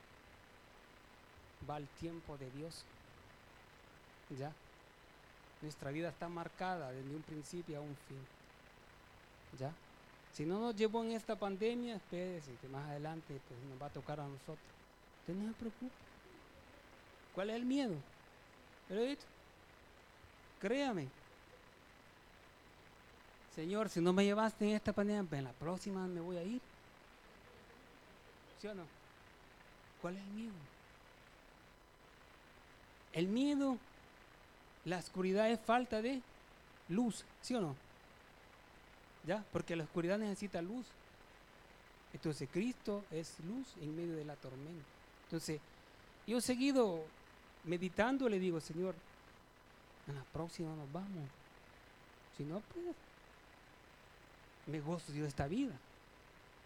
va 1.70 1.78
el 1.78 1.88
tiempo 1.88 2.38
de 2.38 2.50
Dios. 2.52 2.84
¿Ya? 4.38 4.52
Nuestra 5.62 5.92
vida 5.92 6.10
está 6.10 6.28
marcada 6.30 6.92
desde 6.92 7.16
un 7.16 7.22
principio 7.22 7.78
a 7.78 7.82
un 7.82 7.96
fin. 8.08 8.20
¿Ya? 9.60 9.72
Si 10.34 10.46
no 10.46 10.60
nos 10.60 10.76
llevó 10.76 11.04
en 11.04 11.12
esta 11.12 11.36
pandemia, 11.36 11.96
espérese 11.96 12.56
que 12.62 12.68
más 12.70 12.90
adelante 12.90 13.40
pues, 13.48 13.60
nos 13.70 13.82
va 13.82 13.88
a 13.88 13.90
tocar 13.90 14.20
a 14.20 14.28
nosotros. 14.28 14.60
Usted 15.22 15.34
no 15.34 15.50
se 15.50 15.60
preocupe. 15.60 15.96
¿Cuál 17.36 17.50
es 17.50 17.56
el 17.58 17.66
miedo? 17.66 17.96
Pero 18.88 19.22
créame. 20.60 21.10
Señor, 23.56 23.90
si 23.90 24.00
no 24.00 24.14
me 24.14 24.24
llevaste 24.24 24.66
en 24.66 24.76
esta 24.76 24.94
pandemia, 24.94 25.38
en 25.38 25.44
la 25.44 25.52
próxima 25.52 26.08
me 26.08 26.22
voy 26.22 26.38
a 26.38 26.44
ir. 26.44 26.62
¿Sí 28.62 28.68
o 28.68 28.74
no? 28.74 28.84
¿Cuál 30.02 30.18
es 30.18 30.24
el 30.24 30.30
miedo? 30.30 30.54
El 33.14 33.28
miedo, 33.28 33.78
la 34.86 34.98
oscuridad 34.98 35.50
es 35.50 35.60
falta 35.60 36.02
de 36.02 36.22
luz, 36.88 37.26
¿sí 37.42 37.56
o 37.56 37.62
no? 37.62 37.76
¿Ya? 39.26 39.44
Porque 39.52 39.76
la 39.76 39.84
oscuridad 39.84 40.18
necesita 40.18 40.62
luz. 40.62 40.86
Entonces 42.14 42.48
Cristo 42.52 43.04
es 43.12 43.40
luz 43.42 43.76
en 43.82 43.96
medio 43.96 44.16
de 44.16 44.26
la 44.26 44.36
tormenta. 44.36 44.86
Entonces, 45.26 45.60
yo 46.26 46.40
seguido 46.40 47.04
meditando, 47.66 48.30
le 48.30 48.40
digo, 48.40 48.60
Señor, 48.60 48.96
en 50.08 50.16
la 50.16 50.24
próxima 50.24 50.76
nos 50.76 50.92
vamos. 50.92 51.30
Si 52.38 52.44
no, 52.44 52.62
pues 52.74 52.86
me 54.68 54.80
gozo 54.80 55.12
de 55.12 55.28
esta 55.28 55.48
vida. 55.48 55.74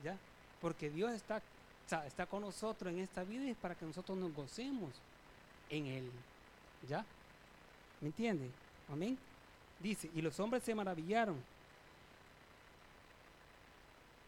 ¿Ya? 0.03 0.17
Porque 0.61 0.89
Dios 0.89 1.11
está, 1.13 1.41
está 2.05 2.25
con 2.25 2.41
nosotros 2.41 2.91
en 2.91 2.99
esta 2.99 3.23
vida 3.23 3.43
y 3.45 3.51
es 3.51 3.57
para 3.57 3.75
que 3.75 3.85
nosotros 3.85 4.17
nos 4.17 4.33
gocemos 4.33 4.91
en 5.69 5.85
Él. 5.87 6.11
¿Ya? 6.87 7.05
¿Me 8.01 8.07
entiende? 8.07 8.49
Amén. 8.91 9.17
Dice, 9.79 10.09
y 10.13 10.21
los 10.21 10.39
hombres 10.39 10.63
se 10.63 10.75
maravillaron. 10.75 11.41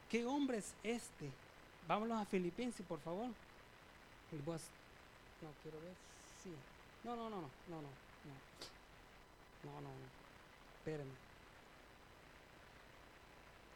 ¿Qué 0.10 0.26
hombre 0.26 0.60
es 0.60 0.74
este? 0.84 1.30
Vámonos 1.88 2.22
a 2.22 2.26
Filipenses, 2.26 2.86
por 2.86 3.00
favor. 3.00 3.28
No, 5.42 5.50
quiero 5.62 5.80
ver. 5.82 5.94
Sí. 6.44 6.52
No, 7.04 7.16
no, 7.16 7.30
no, 7.30 7.42
no, 7.42 7.48
no, 7.70 7.82
no. 7.82 7.88
No, 9.64 9.82
no, 9.82 9.88
no. 9.90 11.27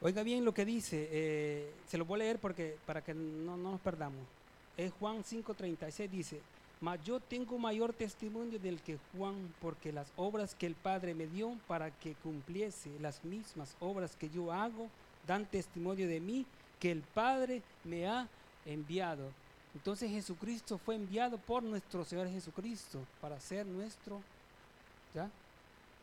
Oiga 0.03 0.23
bien 0.23 0.43
lo 0.43 0.51
que 0.51 0.65
dice, 0.65 1.07
eh, 1.11 1.71
se 1.87 1.97
lo 1.97 2.05
voy 2.05 2.15
a 2.15 2.23
leer 2.23 2.39
porque, 2.39 2.75
para 2.87 3.03
que 3.03 3.13
no, 3.13 3.55
no 3.55 3.71
nos 3.71 3.81
perdamos. 3.81 4.25
Es 4.75 4.91
Juan 4.93 5.23
5:36, 5.23 6.09
dice, 6.09 6.41
mas 6.79 7.03
yo 7.03 7.19
tengo 7.19 7.59
mayor 7.59 7.93
testimonio 7.93 8.57
del 8.57 8.81
que 8.81 8.97
Juan, 9.15 9.53
porque 9.61 9.91
las 9.91 10.11
obras 10.15 10.55
que 10.55 10.65
el 10.65 10.73
Padre 10.73 11.13
me 11.13 11.27
dio 11.27 11.55
para 11.67 11.91
que 11.91 12.15
cumpliese 12.15 12.89
las 12.99 13.23
mismas 13.23 13.75
obras 13.79 14.15
que 14.15 14.31
yo 14.31 14.51
hago, 14.51 14.89
dan 15.27 15.45
testimonio 15.45 16.07
de 16.07 16.19
mí 16.19 16.47
que 16.79 16.91
el 16.91 17.03
Padre 17.03 17.61
me 17.83 18.07
ha 18.07 18.27
enviado. 18.65 19.29
Entonces 19.75 20.09
Jesucristo 20.09 20.79
fue 20.79 20.95
enviado 20.95 21.37
por 21.37 21.61
nuestro 21.61 22.03
Señor 22.03 22.27
Jesucristo 22.27 23.05
para 23.21 23.39
ser 23.39 23.67
nuestro, 23.67 24.19
¿ya? 25.13 25.29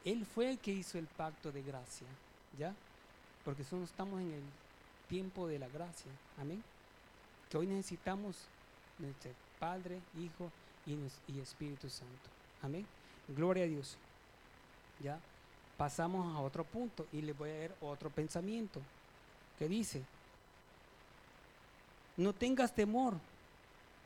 Él 0.05 0.25
fue 0.25 0.53
el 0.53 0.59
que 0.59 0.71
hizo 0.71 0.99
el 0.99 1.07
pacto 1.07 1.51
de 1.51 1.63
gracia, 1.63 2.07
¿ya? 2.57 2.73
Porque 3.49 3.63
nosotros 3.63 3.89
estamos 3.89 4.21
en 4.21 4.31
el 4.31 4.43
tiempo 5.09 5.49
de 5.49 5.59
la 5.59 5.69
gracia, 5.69 6.13
amén. 6.39 6.63
Que 7.49 7.57
hoy 7.57 7.67
necesitamos 7.67 8.37
nuestro 8.99 9.31
Padre, 9.59 10.03
Hijo 10.19 10.53
y, 10.85 11.41
Espíritu 11.41 11.89
Santo. 11.89 12.29
Amén. 12.61 12.87
Gloria 13.27 13.65
a 13.65 13.67
Dios. 13.67 13.97
Ya 15.03 15.19
pasamos 15.79 16.37
a 16.37 16.41
otro 16.41 16.63
punto 16.63 17.07
y 17.11 17.23
le 17.23 17.33
voy 17.33 17.49
a 17.49 17.61
dar 17.61 17.75
otro 17.81 18.11
pensamiento 18.11 18.83
que 19.59 19.67
dice, 19.67 20.03
no 22.19 22.35
tengas 22.35 22.75
temor, 22.75 23.15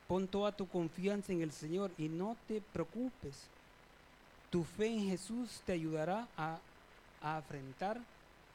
pon 0.07 0.25
toda 0.25 0.53
tu 0.53 0.69
confianza 0.69 1.33
en 1.33 1.41
el 1.41 1.51
Señor 1.51 1.91
y 1.97 2.07
no 2.07 2.37
te 2.47 2.61
preocupes. 2.61 3.49
Tu 4.49 4.63
fe 4.63 4.87
en 4.87 5.09
Jesús 5.09 5.61
te 5.65 5.73
ayudará 5.73 6.29
a, 6.37 6.59
a 7.21 7.35
afrontar 7.35 7.99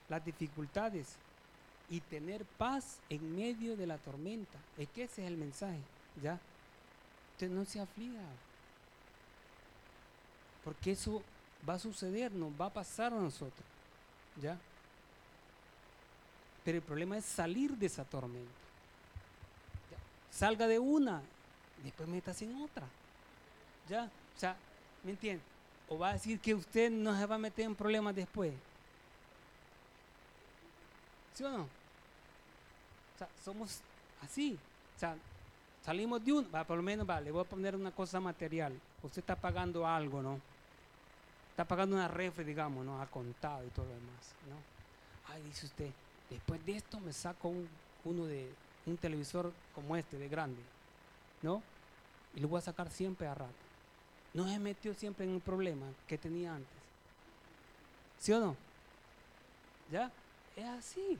las 0.09 0.25
dificultades 0.25 1.17
y 1.91 2.01
tener 2.01 2.45
paz 2.45 2.99
en 3.09 3.37
medio 3.37 3.77
de 3.77 3.87
la 3.87 3.99
tormenta. 3.99 4.59
Es 4.77 4.89
que 4.89 5.05
ese 5.05 5.23
es 5.23 5.29
el 5.29 5.37
mensaje, 5.37 5.81
¿ya? 6.23 6.39
Usted 7.33 7.51
no 7.51 7.65
se 7.65 7.81
aflija. 7.81 8.21
Porque 10.65 10.93
eso 10.93 11.23
va 11.69 11.75
a 11.75 11.79
suceder, 11.79 12.33
nos 12.33 12.53
va 12.61 12.67
a 12.67 12.73
pasar 12.73 13.13
a 13.13 13.17
nosotros, 13.17 13.65
¿ya? 14.41 14.59
Pero 16.65 16.79
el 16.79 16.85
problema 16.85 17.17
es 17.17 17.25
salir 17.25 17.71
de 17.77 17.87
esa 17.87 18.05
tormenta. 18.05 18.51
Salga 20.31 20.67
de 20.67 20.79
una, 20.79 21.23
después 21.83 22.09
metas 22.09 22.41
en 22.43 22.55
otra. 22.63 22.87
¿Ya? 23.89 24.11
O 24.37 24.39
sea, 24.39 24.57
¿me 25.03 25.13
entiende? 25.13 25.43
O 25.89 25.99
va 25.99 26.11
a 26.11 26.13
decir 26.13 26.39
que 26.39 26.55
usted 26.55 26.91
no 26.91 27.19
se 27.19 27.25
va 27.25 27.37
a 27.37 27.39
meter 27.39 27.65
en 27.65 27.75
problemas 27.75 28.15
después. 28.15 28.53
¿Sí 31.39 31.45
o 31.45 31.51
no? 31.51 31.63
O 31.63 33.19
sea, 33.19 33.29
somos 33.45 33.81
así. 34.23 34.59
O 34.97 34.99
sea, 34.99 35.15
salimos 35.85 36.25
de 36.25 36.33
un, 36.33 36.51
va, 36.53 36.65
por 36.65 36.77
lo 36.77 36.83
menos, 36.83 37.09
va, 37.09 37.21
le 37.21 37.31
voy 37.31 37.43
a 37.43 37.49
poner 37.49 37.77
una 37.77 37.93
cosa 37.93 38.19
material. 38.19 38.73
Usted 39.05 39.21
está 39.21 39.37
pagando 39.37 39.87
algo, 39.87 40.21
¿no? 40.21 40.41
Está 41.53 41.65
pagando 41.65 41.95
una 41.95 42.09
refri, 42.09 42.43
digamos, 42.43 42.85
¿no? 42.85 43.01
Ha 43.01 43.07
contado 43.07 43.65
y 43.65 43.69
todo 43.69 43.87
lo 43.87 43.93
demás, 43.93 44.35
¿no? 44.49 45.33
Ay, 45.33 45.41
dice 45.43 45.67
usted, 45.67 45.93
después 46.29 46.67
de 46.67 46.77
esto 46.79 46.99
me 46.99 47.13
saco 47.13 47.55
uno 48.05 48.25
de 48.25 48.53
un 48.87 48.97
televisor 48.97 49.53
como 49.77 49.95
este, 49.95 50.19
de 50.19 50.29
grande, 50.29 50.63
¿no? 51.43 51.63
Y 52.35 52.41
lo 52.41 52.49
voy 52.49 52.59
a 52.59 52.63
sacar 52.63 52.91
siempre 52.91 53.29
a 53.29 53.35
rato. 53.35 53.53
No 54.35 54.49
se 54.49 54.59
metió 54.59 54.93
siempre 54.93 55.25
en 55.25 55.35
un 55.35 55.41
problema 55.41 55.87
que 56.09 56.19
tenía 56.19 56.57
antes. 56.57 56.79
¿Sí 58.19 58.33
o 58.33 58.41
no? 58.41 58.57
¿Ya? 59.93 60.11
Es 60.59 60.67
así. 60.67 61.17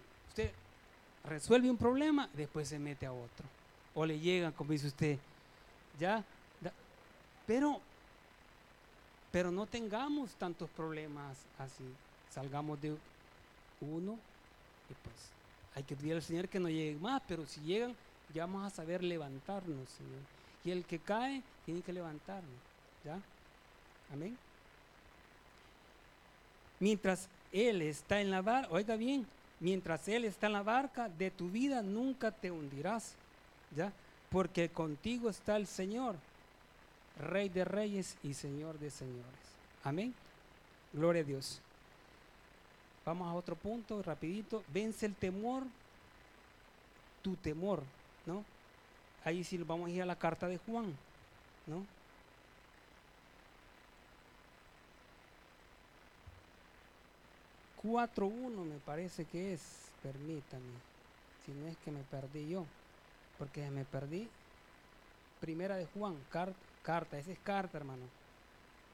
Resuelve 1.25 1.71
un 1.71 1.77
problema, 1.77 2.29
después 2.33 2.69
se 2.69 2.79
mete 2.79 3.07
a 3.07 3.13
otro. 3.13 3.47
O 3.95 4.07
le 4.07 4.19
llegan, 4.19 4.53
como 4.53 4.73
dice 4.73 4.87
usted, 4.87 5.19
¿ya? 5.99 6.25
Pero, 7.47 7.81
pero 9.31 9.51
no 9.51 9.67
tengamos 9.67 10.35
tantos 10.35 10.69
problemas 10.71 11.39
así. 11.59 11.85
Salgamos 12.31 12.81
de 12.81 12.97
uno 13.81 14.19
y 14.91 14.95
pues 14.95 15.17
hay 15.75 15.83
que 15.83 15.97
pedir 15.97 16.15
al 16.15 16.23
Señor 16.23 16.49
que 16.49 16.61
no 16.61 16.69
lleguen 16.69 17.01
más, 17.01 17.23
pero 17.27 17.47
si 17.47 17.61
llegan, 17.61 17.95
ya 18.35 18.47
vamos 18.47 18.65
a 18.65 18.71
saber 18.75 19.03
levantarnos. 19.03 19.89
Y 20.65 20.71
el 20.71 20.85
que 20.85 20.99
cae, 20.99 21.43
tiene 21.65 21.83
que 21.83 21.93
levantarnos. 21.93 22.61
¿Ya? 23.05 23.19
Amén. 24.13 24.37
Mientras 26.81 27.29
Él 27.53 27.83
está 27.83 28.21
en 28.21 28.31
la 28.31 28.43
barca, 28.43 28.69
oiga 28.71 28.97
bien, 28.97 29.27
mientras 29.61 30.09
Él 30.09 30.25
está 30.25 30.47
en 30.47 30.55
la 30.55 30.63
barca, 30.63 31.09
de 31.09 31.31
tu 31.31 31.49
vida 31.49 31.83
nunca 31.83 32.31
te 32.31 32.51
hundirás. 32.51 33.15
¿Ya? 33.77 33.93
Porque 34.31 34.71
contigo 34.71 35.29
está 35.29 35.57
el 35.57 35.67
Señor, 35.67 36.17
Rey 37.19 37.49
de 37.49 37.65
reyes 37.65 38.17
y 38.23 38.35
Señor 38.35 38.79
de 38.79 38.91
señores. 38.91 39.25
Amén. 39.83 40.15
Gloria 40.93 41.23
a 41.23 41.25
Dios. 41.25 41.61
Vamos 43.05 43.27
a 43.27 43.35
otro 43.35 43.57
punto, 43.57 44.03
rapidito. 44.03 44.63
Vence 44.69 45.07
el 45.07 45.15
temor, 45.15 45.65
tu 47.23 47.35
temor, 47.37 47.83
¿no? 48.25 48.45
Ahí 49.25 49.43
sí 49.43 49.59
vamos 49.59 49.89
a 49.89 49.93
ir 49.93 50.03
a 50.03 50.07
la 50.07 50.17
carta 50.17 50.47
de 50.47 50.59
Juan, 50.59 50.95
¿no? 51.67 51.85
Cuatro 57.83 58.27
uno 58.27 58.65
me 58.65 58.79
parece 58.81 59.25
que 59.25 59.53
es, 59.53 59.93
permítame, 60.03 60.73
si 61.45 61.53
no 61.53 61.67
es 61.67 61.77
que 61.79 61.91
me 61.91 62.03
perdí 62.03 62.49
yo, 62.49 62.65
porque 63.39 63.71
me 63.71 63.85
perdí. 63.85 64.29
Primera 65.41 65.77
de 65.77 65.87
Juan, 65.87 66.17
carta, 66.83 67.19
esa 67.19 67.31
es 67.31 67.39
carta, 67.39 67.79
hermano. 67.79 68.03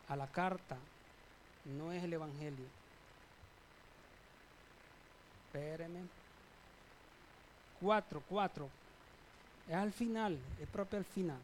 A 0.09 0.17
la 0.17 0.27
carta, 0.27 0.77
no 1.65 1.93
es 1.93 2.05
el 2.05 2.13
Evangelio. 2.13 2.67
Espéreme. 5.47 6.03
Cuatro, 7.81 8.23
cuatro. 8.29 8.69
Es 9.69 9.75
al 9.75 9.93
final, 9.93 10.39
es 10.61 10.69
propio 10.69 10.99
al 10.99 11.05
final. 11.05 11.39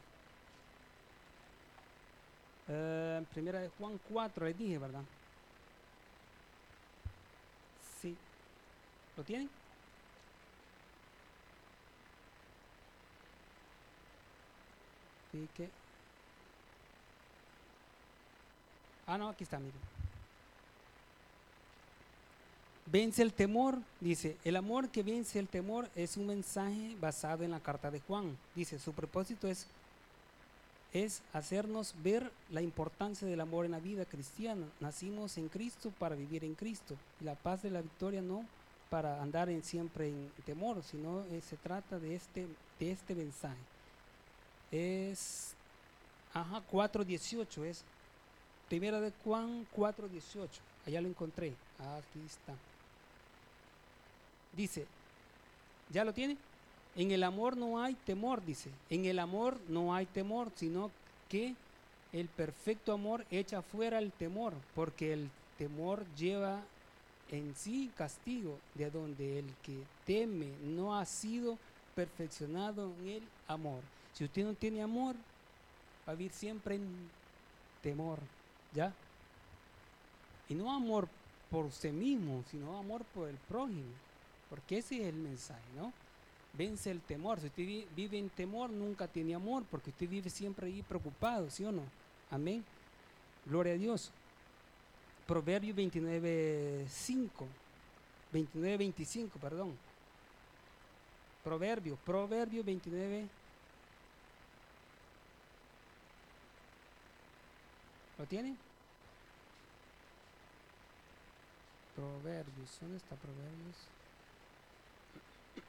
Eh, 2.68 3.24
primera 3.33 3.61
de 3.61 3.68
Juan 3.68 3.98
4, 4.12 4.46
les 4.46 4.57
dije, 4.59 4.79
¿verdad? 4.79 5.03
Sí. 8.00 8.16
¿Lo 9.20 9.24
tienen? 9.24 9.50
Ah, 19.06 19.18
no, 19.18 19.28
aquí 19.28 19.44
está, 19.44 19.59
miren. 19.59 19.78
Vence 22.87 23.20
el 23.20 23.35
temor, 23.35 23.76
dice, 24.00 24.38
el 24.42 24.56
amor 24.56 24.88
que 24.88 25.02
vence 25.02 25.38
el 25.38 25.48
temor 25.48 25.90
es 25.94 26.16
un 26.16 26.26
mensaje 26.26 26.96
basado 26.98 27.44
en 27.44 27.50
la 27.50 27.61
carta 27.61 27.90
de 27.90 28.00
Juan. 28.00 28.38
Dice, 28.54 28.78
su 28.78 28.94
propósito 28.94 29.48
es, 29.48 29.66
es 30.94 31.20
hacernos 31.35 31.94
ver 32.02 32.33
la 32.48 32.62
importancia 32.62 33.28
del 33.28 33.42
amor 33.42 33.66
en 33.66 33.72
la 33.72 33.80
vida 33.80 34.06
cristiana. 34.06 34.66
Nacimos 34.80 35.37
en 35.37 35.50
Cristo 35.50 35.92
para 35.98 36.16
vivir 36.16 36.42
en 36.42 36.54
Cristo. 36.54 36.96
La 37.20 37.35
paz 37.35 37.62
de 37.62 37.70
la 37.70 37.83
victoria 37.83 38.22
no 38.22 38.46
para 38.90 39.22
andar 39.22 39.48
en, 39.48 39.62
siempre 39.62 40.09
en 40.09 40.31
temor, 40.44 40.83
sino 40.83 41.22
eh, 41.31 41.40
se 41.48 41.57
trata 41.57 41.98
de 41.98 42.16
este, 42.16 42.46
de 42.79 42.90
este 42.90 43.14
mensaje. 43.14 43.57
Es, 44.72 45.55
ajá, 46.35 46.61
4.18 46.70 47.64
es, 47.64 47.85
primera 48.68 49.00
de 49.00 49.12
Juan 49.24 49.66
4.18, 49.76 50.48
allá 50.87 51.00
lo 51.00 51.09
encontré, 51.09 51.55
aquí 51.79 52.20
está. 52.26 52.55
Dice, 54.57 54.87
¿ya 55.90 56.05
lo 56.05 56.12
tiene? 56.12 56.37
En 56.96 57.12
el 57.12 57.22
amor 57.22 57.57
no 57.57 57.81
hay 57.81 57.94
temor, 57.94 58.44
dice. 58.44 58.70
En 58.90 59.05
el 59.05 59.20
amor 59.20 59.61
no 59.68 59.94
hay 59.94 60.07
temor, 60.07 60.50
sino 60.57 60.90
que 61.29 61.55
el 62.12 62.26
perfecto 62.26 62.92
amor 62.92 63.24
echa 63.31 63.62
fuera 63.62 64.00
el 64.00 64.11
temor, 64.11 64.53
porque 64.74 65.12
el 65.12 65.31
temor 65.59 66.05
lleva 66.16 66.61
en 67.31 67.55
sí 67.55 67.90
castigo, 67.97 68.59
de 68.75 68.90
donde 68.90 69.38
el 69.38 69.55
que 69.62 69.83
teme 70.05 70.51
no 70.62 70.97
ha 70.97 71.05
sido 71.05 71.59
perfeccionado 71.95 72.93
en 73.03 73.09
el 73.09 73.23
amor. 73.47 73.83
Si 74.12 74.25
usted 74.25 74.45
no 74.45 74.55
tiene 74.55 74.83
amor, 74.83 75.14
va 76.07 76.12
a 76.12 76.16
vivir 76.16 76.33
siempre 76.33 76.75
en 76.75 76.88
temor, 77.83 78.19
¿ya? 78.75 78.93
Y 80.49 80.55
no 80.55 80.73
amor 80.73 81.09
por 81.51 81.66
usted 81.66 81.93
mismo, 81.93 82.43
sino 82.51 82.77
amor 82.79 83.05
por 83.14 83.29
el 83.29 83.37
prójimo. 83.37 83.93
Porque 84.49 84.79
ese 84.79 85.01
es 85.01 85.07
el 85.07 85.14
mensaje, 85.14 85.62
¿no? 85.77 85.93
Vence 86.55 86.90
el 86.90 87.01
temor. 87.01 87.38
Si 87.38 87.47
usted 87.47 87.87
vive 87.95 88.19
en 88.19 88.29
temor, 88.31 88.71
nunca 88.71 89.07
tiene 89.07 89.35
amor, 89.35 89.64
porque 89.71 89.90
usted 89.90 90.09
vive 90.09 90.29
siempre 90.31 90.66
ahí 90.66 90.83
preocupado, 90.83 91.49
¿sí 91.51 91.64
o 91.64 91.71
no? 91.71 91.83
Amén. 92.31 92.64
Gloria 93.47 93.75
a 93.75 93.77
Dios. 93.77 94.11
Proverbio 95.31 95.73
29, 95.73 96.87
5. 96.88 97.47
29, 98.33 98.77
25, 98.79 99.38
perdón. 99.38 99.79
Proverbio, 101.45 101.97
Proverbio 102.05 102.64
29. 102.64 103.29
¿Lo 108.19 108.27
tiene? 108.27 108.57
Proverbios, 111.95 112.79
¿dónde 112.81 112.97
está 112.97 113.14
Proverbios? 113.14 113.77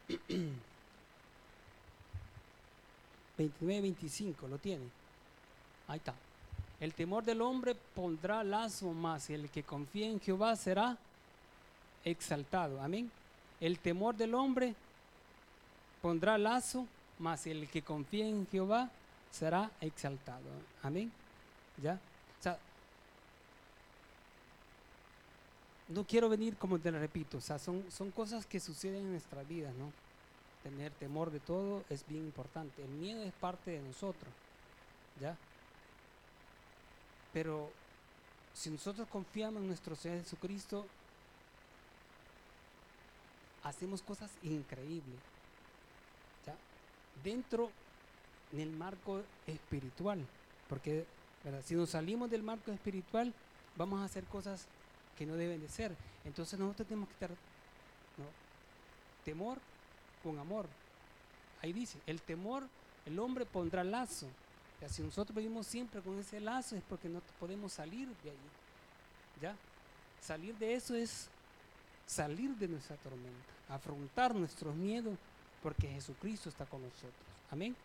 29, 3.38 3.82
25, 3.84 4.48
lo 4.48 4.58
tiene. 4.58 4.90
Ahí 5.88 6.00
está. 6.00 6.16
El 6.82 6.96
temor 6.96 7.24
del 7.24 7.44
hombre 7.44 7.76
pondrá 7.76 8.44
lazo 8.44 8.92
más, 8.92 9.30
y 9.30 9.36
el 9.36 9.52
que 9.52 9.62
confía 9.62 10.08
en 10.08 10.20
Jehová 10.20 10.56
será 10.56 10.98
exaltado. 12.04 12.82
Amén. 12.82 13.12
El 13.60 13.78
temor 13.78 14.16
del 14.16 14.34
hombre 14.34 14.74
pondrá 16.02 16.40
lazo, 16.40 16.88
más 17.20 17.46
el 17.46 17.70
que 17.70 17.84
confía 17.84 18.26
en 18.26 18.48
Jehová 18.48 18.90
será 19.30 19.70
exaltado. 19.80 20.42
Amén. 20.82 21.12
¿Ya? 21.84 22.00
O 22.40 22.44
sea, 22.44 22.58
no 25.90 26.04
quiero 26.04 26.30
venir 26.30 26.58
como 26.58 26.80
te 26.80 26.90
repito, 26.90 27.38
o 27.38 27.42
sea, 27.42 27.60
son, 27.60 27.86
son 27.92 28.10
cosas 28.10 28.48
que 28.48 28.60
suceden 28.60 29.02
en 29.02 29.12
nuestra 29.12 29.44
vida, 29.44 29.72
¿no? 29.78 29.94
Tener 30.64 30.92
temor 30.94 31.30
de 31.30 31.40
todo 31.40 31.84
es 31.92 32.04
bien 32.08 32.24
importante. 32.24 32.84
El 32.84 32.90
miedo 32.90 33.22
es 33.22 33.34
parte 33.34 33.70
de 33.70 33.82
nosotros, 33.82 34.34
¿ya? 35.20 35.38
Pero 37.34 37.72
si 38.54 38.70
nosotros 38.70 39.08
confiamos 39.08 39.62
en 39.62 39.68
nuestro 39.68 39.96
Señor 39.96 40.20
Jesucristo, 40.20 40.86
hacemos 43.64 44.02
cosas 44.02 44.32
increíbles. 44.44 45.20
Dentro 47.24 47.70
del 48.52 48.72
marco 48.72 49.22
espiritual. 49.46 50.26
Porque 50.68 51.06
si 51.64 51.76
nos 51.76 51.92
salimos 51.92 52.30
del 52.32 52.42
marco 52.42 52.72
espiritual, 52.72 53.34
vamos 53.76 54.02
a 54.02 54.06
hacer 54.06 54.24
cosas 54.26 54.66
que 55.18 55.26
no 55.26 55.36
deben 55.36 55.62
de 55.62 55.70
ser. 55.70 55.96
Entonces 56.26 56.60
nosotros 56.60 56.88
tenemos 56.88 57.08
que 57.10 57.14
estar 57.14 57.32
temor 59.24 59.60
con 60.24 60.40
amor. 60.40 60.68
Ahí 61.62 61.74
dice, 61.74 62.00
el 62.08 62.22
temor, 62.22 62.68
el 63.06 63.20
hombre 63.20 63.46
pondrá 63.46 63.84
lazo. 63.84 64.28
Si 64.90 65.02
nosotros 65.04 65.36
vivimos 65.36 65.68
siempre 65.68 66.02
con 66.02 66.18
ese 66.20 66.40
lazo 66.40 66.76
es 66.76 66.84
porque 66.88 67.08
no 67.08 67.22
podemos 67.40 67.74
salir 67.74 68.08
de 68.24 68.32
ahí. 68.32 68.38
¿Ya? 69.42 69.56
Salir 70.22 70.56
de 70.58 70.74
eso 70.74 70.96
es 70.96 71.30
salir 72.06 72.56
de 72.58 72.68
nuestra 72.68 72.96
tormenta, 72.98 73.54
afrontar 73.70 74.36
nuestros 74.36 74.76
miedos 74.76 75.18
porque 75.64 75.88
Jesucristo 75.88 76.50
está 76.50 76.66
con 76.66 76.82
nosotros. 76.82 77.14
Amén. 77.52 77.76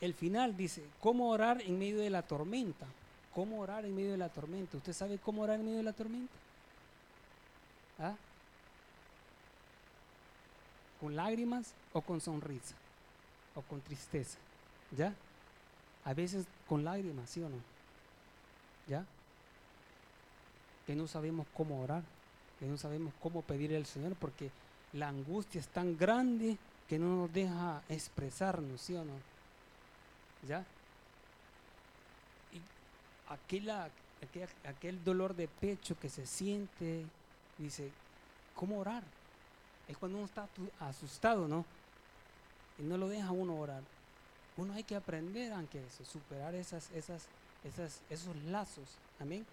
El 0.00 0.14
final 0.14 0.56
dice, 0.56 0.82
¿cómo 1.00 1.30
orar 1.30 1.60
en 1.62 1.78
medio 1.78 1.98
de 1.98 2.10
la 2.10 2.22
tormenta? 2.22 2.86
¿Cómo 3.34 3.60
orar 3.60 3.84
en 3.84 3.94
medio 3.94 4.12
de 4.12 4.18
la 4.18 4.28
tormenta? 4.28 4.76
¿Usted 4.76 4.92
sabe 4.92 5.18
cómo 5.18 5.42
orar 5.42 5.60
en 5.60 5.64
medio 5.64 5.78
de 5.78 5.84
la 5.84 5.92
tormenta? 5.92 6.34
¿Ah? 7.98 8.14
¿Con 11.00 11.14
lágrimas 11.16 11.74
o 11.92 12.00
con 12.00 12.20
sonrisa? 12.20 12.74
¿O 13.54 13.62
con 13.62 13.80
tristeza? 13.80 14.38
¿Ya? 14.96 15.14
A 16.04 16.14
veces 16.14 16.46
con 16.68 16.84
lágrimas, 16.84 17.30
¿sí 17.30 17.42
o 17.42 17.48
no? 17.48 17.58
¿Ya? 18.86 19.04
Que 20.86 20.94
no 20.94 21.06
sabemos 21.06 21.46
cómo 21.54 21.80
orar, 21.80 22.02
que 22.58 22.66
no 22.66 22.76
sabemos 22.76 23.12
cómo 23.20 23.42
pedirle 23.42 23.76
al 23.76 23.86
Señor 23.86 24.16
porque 24.16 24.50
la 24.92 25.08
angustia 25.08 25.60
es 25.60 25.68
tan 25.68 25.96
grande 25.96 26.56
que 26.88 26.98
no 26.98 27.16
nos 27.16 27.32
deja 27.32 27.82
expresarnos, 27.88 28.80
¿sí 28.80 28.94
o 28.94 29.04
no? 29.04 29.12
¿Ya? 30.48 30.64
aquel, 33.30 33.70
aquel, 34.64 35.04
dolor 35.04 35.34
de 35.34 35.48
pecho 35.48 35.98
que 35.98 36.08
se 36.08 36.26
siente, 36.26 37.06
dice, 37.58 37.90
¿cómo 38.54 38.78
orar? 38.78 39.04
Es 39.88 39.96
cuando 39.96 40.18
uno 40.18 40.26
está 40.26 40.48
asustado, 40.80 41.48
¿no? 41.48 41.64
Y 42.78 42.82
no 42.82 42.96
lo 42.96 43.08
deja 43.08 43.30
uno 43.30 43.56
orar. 43.56 43.82
Uno 44.56 44.74
hay 44.74 44.84
que 44.84 44.96
aprender, 44.96 45.52
aunque 45.52 45.82
superar 46.04 46.54
esas, 46.54 46.90
esas, 46.92 47.26
esas, 47.64 48.00
esos 48.10 48.36
lazos. 48.44 48.88
Amén. 49.18 49.46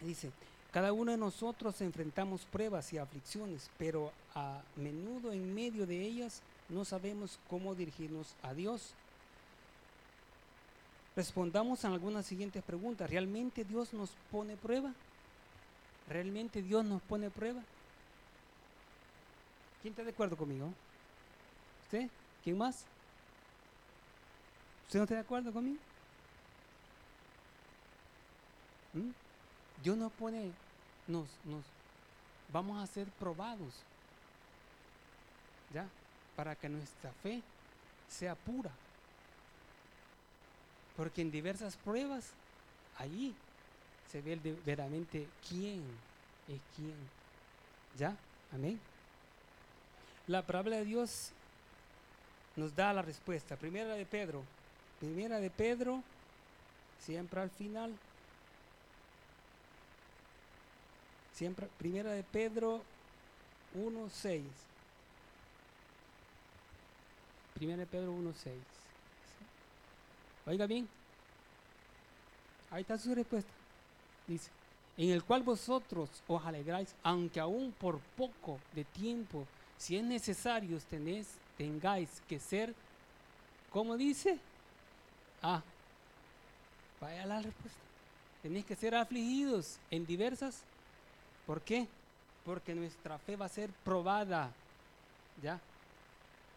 Dice, 0.00 0.30
cada 0.72 0.92
uno 0.92 1.12
de 1.12 1.18
nosotros 1.18 1.80
enfrentamos 1.80 2.44
pruebas 2.44 2.92
y 2.92 2.98
aflicciones, 2.98 3.70
pero 3.78 4.12
a 4.34 4.62
menudo 4.76 5.32
en 5.32 5.54
medio 5.54 5.86
de 5.86 6.00
ellas 6.00 6.42
no 6.68 6.84
sabemos 6.84 7.38
cómo 7.48 7.74
dirigirnos 7.74 8.34
a 8.42 8.54
Dios 8.54 8.94
respondamos 11.14 11.84
a 11.84 11.88
algunas 11.88 12.26
siguientes 12.26 12.62
preguntas. 12.62 13.10
¿Realmente 13.10 13.64
Dios 13.64 13.92
nos 13.92 14.10
pone 14.30 14.56
prueba? 14.56 14.92
¿Realmente 16.08 16.62
Dios 16.62 16.84
nos 16.84 17.02
pone 17.02 17.30
prueba? 17.30 17.62
¿Quién 19.80 19.92
está 19.92 20.04
de 20.04 20.10
acuerdo 20.10 20.36
conmigo? 20.36 20.72
¿Usted? 21.84 22.08
¿Quién 22.42 22.58
más? 22.58 22.84
¿Usted 24.92 25.00
no 25.00 25.04
está 25.04 25.14
de 25.14 25.20
acuerdo 25.22 25.50
conmigo? 25.54 25.78
¿Mm? 28.92 29.08
Dios 29.82 29.96
nos 29.96 30.12
pone, 30.12 30.50
nos, 31.06 31.28
nos, 31.46 31.64
vamos 32.52 32.78
a 32.78 32.86
ser 32.92 33.08
probados, 33.12 33.72
¿ya? 35.72 35.86
Para 36.36 36.54
que 36.56 36.68
nuestra 36.68 37.10
fe 37.22 37.40
sea 38.06 38.34
pura. 38.34 38.70
Porque 40.94 41.22
en 41.22 41.30
diversas 41.30 41.74
pruebas, 41.78 42.28
allí 42.98 43.34
se 44.10 44.20
ve 44.20 44.36
verdaderamente 44.36 45.26
quién 45.48 45.82
es 46.48 46.60
quién. 46.76 46.96
¿Ya? 47.98 48.14
Amén. 48.52 48.78
La 50.26 50.46
palabra 50.46 50.76
de 50.76 50.84
Dios 50.84 51.30
nos 52.56 52.76
da 52.76 52.92
la 52.92 53.00
respuesta. 53.00 53.56
Primera 53.56 53.94
de 53.94 54.04
Pedro. 54.04 54.44
Primera 55.02 55.40
de 55.40 55.50
Pedro, 55.50 56.00
siempre 57.00 57.40
al 57.40 57.50
final. 57.50 57.92
Siempre, 61.32 61.66
primera 61.76 62.12
de 62.12 62.22
Pedro 62.22 62.82
1.6. 63.76 64.44
Primera 67.54 67.78
de 67.78 67.86
Pedro 67.86 68.12
1.6. 68.12 68.52
Oiga 70.46 70.66
bien, 70.66 70.88
ahí 72.70 72.82
está 72.82 72.96
su 72.96 73.12
respuesta. 73.12 73.50
Dice, 74.28 74.52
en 74.96 75.10
el 75.10 75.24
cual 75.24 75.42
vosotros 75.42 76.22
os 76.28 76.46
alegráis, 76.46 76.94
aunque 77.02 77.40
aún 77.40 77.72
por 77.72 77.98
poco 78.16 78.60
de 78.72 78.84
tiempo, 78.84 79.48
si 79.76 79.96
es 79.96 80.04
necesario, 80.04 80.78
tenéis, 80.88 81.26
tengáis 81.58 82.22
que 82.28 82.38
ser, 82.38 82.72
¿cómo 83.72 83.96
dice? 83.96 84.38
Ah, 85.42 85.62
vaya 87.00 87.26
la 87.26 87.42
respuesta. 87.42 87.80
Tenéis 88.42 88.64
que 88.64 88.76
ser 88.76 88.94
afligidos 88.94 89.78
en 89.90 90.06
diversas. 90.06 90.62
¿Por 91.46 91.60
qué? 91.60 91.88
Porque 92.44 92.74
nuestra 92.74 93.18
fe 93.18 93.36
va 93.36 93.46
a 93.46 93.48
ser 93.48 93.70
probada. 93.84 94.52
¿Ya? 95.42 95.60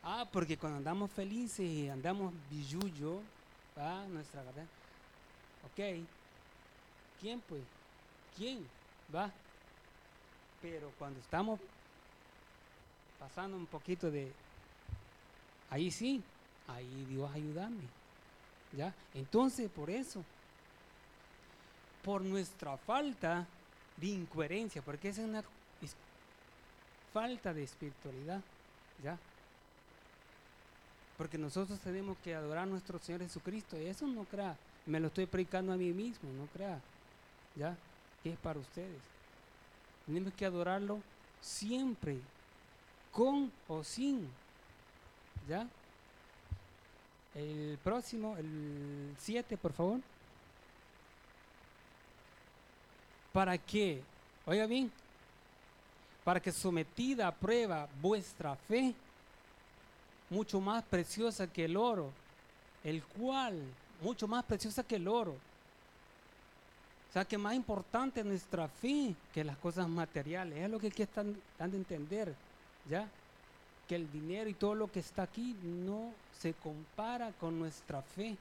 Ah, 0.04 0.28
porque 0.32 0.58
cuando 0.58 0.78
andamos 0.78 1.12
felices 1.12 1.66
y 1.66 1.90
andamos 1.90 2.32
billuyo, 2.50 3.22
va 3.78 4.06
nuestra 4.08 4.44
garganta. 4.44 4.72
Ok, 5.66 6.06
¿quién 7.20 7.42
pues? 7.42 7.64
¿Quién 8.38 8.68
va? 9.14 9.32
Pero 10.62 10.92
cuando 11.00 11.20
estamos 11.20 11.60
pasando 13.20 13.58
un 13.58 13.66
poquito 13.66 14.12
de, 14.12 14.32
ahí 15.72 15.90
sí, 15.90 16.22
ahí 16.68 17.06
Dios 17.10 17.30
ayúdame. 17.34 18.05
¿Ya? 18.76 18.94
Entonces, 19.14 19.70
por 19.70 19.90
eso, 19.90 20.24
por 22.04 22.22
nuestra 22.22 22.78
falta 22.78 23.48
de 23.98 24.08
incoherencia, 24.08 24.82
porque 24.82 25.10
es 25.10 25.18
una 25.18 25.44
falta 27.14 27.54
de 27.54 27.64
espiritualidad, 27.64 28.42
¿ya? 29.02 29.18
Porque 31.18 31.38
nosotros 31.38 31.80
tenemos 31.80 32.18
que 32.18 32.36
adorar 32.36 32.64
a 32.64 32.66
nuestro 32.66 33.00
Señor 33.00 33.22
Jesucristo. 33.22 33.80
Y 33.80 33.86
eso 33.86 34.06
no 34.06 34.26
crea. 34.26 34.58
Me 34.86 35.00
lo 35.00 35.08
estoy 35.08 35.26
predicando 35.26 35.72
a 35.72 35.78
mí 35.78 35.94
mismo, 35.94 36.30
no 36.34 36.46
crea. 36.48 36.82
¿Ya? 37.56 37.78
Que 38.22 38.34
es 38.34 38.38
para 38.38 38.60
ustedes. 38.60 39.02
Tenemos 40.06 40.34
que 40.34 40.46
adorarlo 40.46 41.00
siempre. 41.40 42.20
Con 43.12 43.52
o 43.70 43.84
sin. 43.84 44.28
¿Ya? 45.48 45.68
El 47.36 47.78
próximo, 47.84 48.38
el 48.38 49.14
7, 49.20 49.58
por 49.58 49.74
favor. 49.74 50.00
¿Para 53.34 53.58
qué? 53.58 54.02
Oiga 54.46 54.66
bien. 54.66 54.90
Para 56.24 56.40
que 56.40 56.52
sometida 56.52 57.28
a 57.28 57.36
prueba 57.36 57.90
vuestra 58.02 58.56
fe 58.56 58.96
mucho 60.30 60.62
más 60.62 60.84
preciosa 60.86 61.46
que 61.46 61.66
el 61.66 61.76
oro, 61.76 62.12
el 62.84 63.04
cual, 63.04 63.62
mucho 64.02 64.28
más 64.28 64.44
preciosa 64.46 64.84
que 64.84 64.96
el 64.96 65.08
oro. 65.08 65.34
O 67.10 67.14
sea, 67.14 67.26
que 67.26 67.38
más 67.38 67.54
importante 67.54 68.22
es 68.22 68.26
nuestra 68.26 68.68
fe 68.68 69.14
que 69.34 69.44
las 69.44 69.58
cosas 69.58 69.88
materiales. 69.88 70.58
Es 70.60 70.70
lo 70.70 70.80
que 70.80 70.88
aquí 70.88 71.04
están 71.04 71.36
dando 71.60 71.76
a 71.76 71.80
entender, 71.80 72.34
¿ya? 72.90 73.08
Que 73.88 73.96
el 73.96 74.12
dinero 74.12 74.50
y 74.50 74.54
todo 74.54 74.76
lo 74.76 74.92
que 74.92 75.00
está 75.00 75.24
aquí 75.24 75.56
no 75.64 76.12
se 76.40 76.54
compara 76.54 77.32
con 77.40 77.60
nuestra 77.60 78.02
fe, 78.02 78.36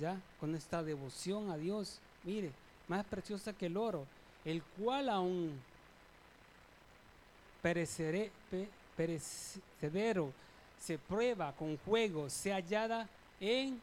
¿ya? 0.00 0.16
Con 0.38 0.50
nuestra 0.50 0.82
devoción 0.82 1.50
a 1.50 1.56
Dios. 1.56 2.00
Mire, 2.24 2.52
más 2.86 3.04
preciosa 3.04 3.52
que 3.52 3.66
el 3.66 3.76
oro, 3.76 4.06
el 4.44 4.62
cual 4.62 5.08
aún 5.08 5.58
pereceré, 7.62 8.30
perecedero 8.96 10.32
se 10.80 10.98
prueba 10.98 11.52
con 11.52 11.76
juego, 11.78 12.30
sea 12.30 12.56
hallada 12.56 13.08
en, 13.40 13.80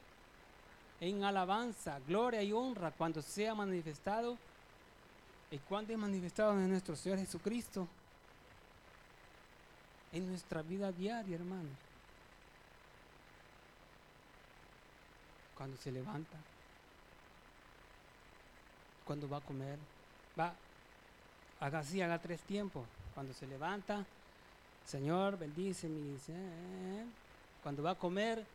en 0.99 1.23
alabanza, 1.23 1.99
gloria 2.07 2.41
y 2.41 2.51
honra 2.51 2.91
cuando 2.91 3.21
sea 3.21 3.53
manifestado. 3.53 4.37
¿Y 5.51 5.59
cuando 5.59 5.93
es 5.93 5.99
manifestado 5.99 6.53
en 6.53 6.69
nuestro 6.69 6.95
Señor 6.95 7.19
Jesucristo? 7.19 7.87
En 10.15 10.27
nuestra 10.27 10.61
vida 10.61 10.93
diaria, 10.93 11.35
hermano. 11.35 11.69
Cuando 15.57 15.75
se 15.77 15.91
levanta, 15.91 16.37
cuando 19.05 19.27
va 19.27 19.37
a 19.37 19.41
comer, 19.41 19.77
va 20.39 20.53
haga 21.59 21.79
así, 21.79 22.01
haga 22.01 22.19
tres 22.19 22.41
tiempos. 22.43 22.87
Cuando 23.13 23.33
se 23.33 23.45
levanta, 23.45 24.05
Señor, 24.85 25.37
bendice 25.37 25.89
mi... 25.89 26.17
Cuando 27.61 27.83
va 27.83 27.91
a 27.91 27.95
comer, 27.95 28.45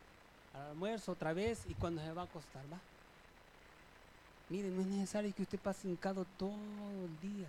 al 0.55 0.61
almuerzo 0.69 1.11
otra 1.11 1.31
vez 1.33 1.63
y 1.67 1.75
cuando 1.75 2.01
se 2.01 2.11
va 2.11 2.23
a 2.23 2.25
acostar, 2.25 2.63
va. 2.73 2.79
Mire, 4.49 4.69
no 4.69 4.81
es 4.81 4.87
necesario 4.87 5.33
que 5.35 5.43
usted 5.43 5.59
pase 5.59 5.87
hincado 5.87 6.25
todo 6.37 6.51
el 7.05 7.19
día. 7.19 7.47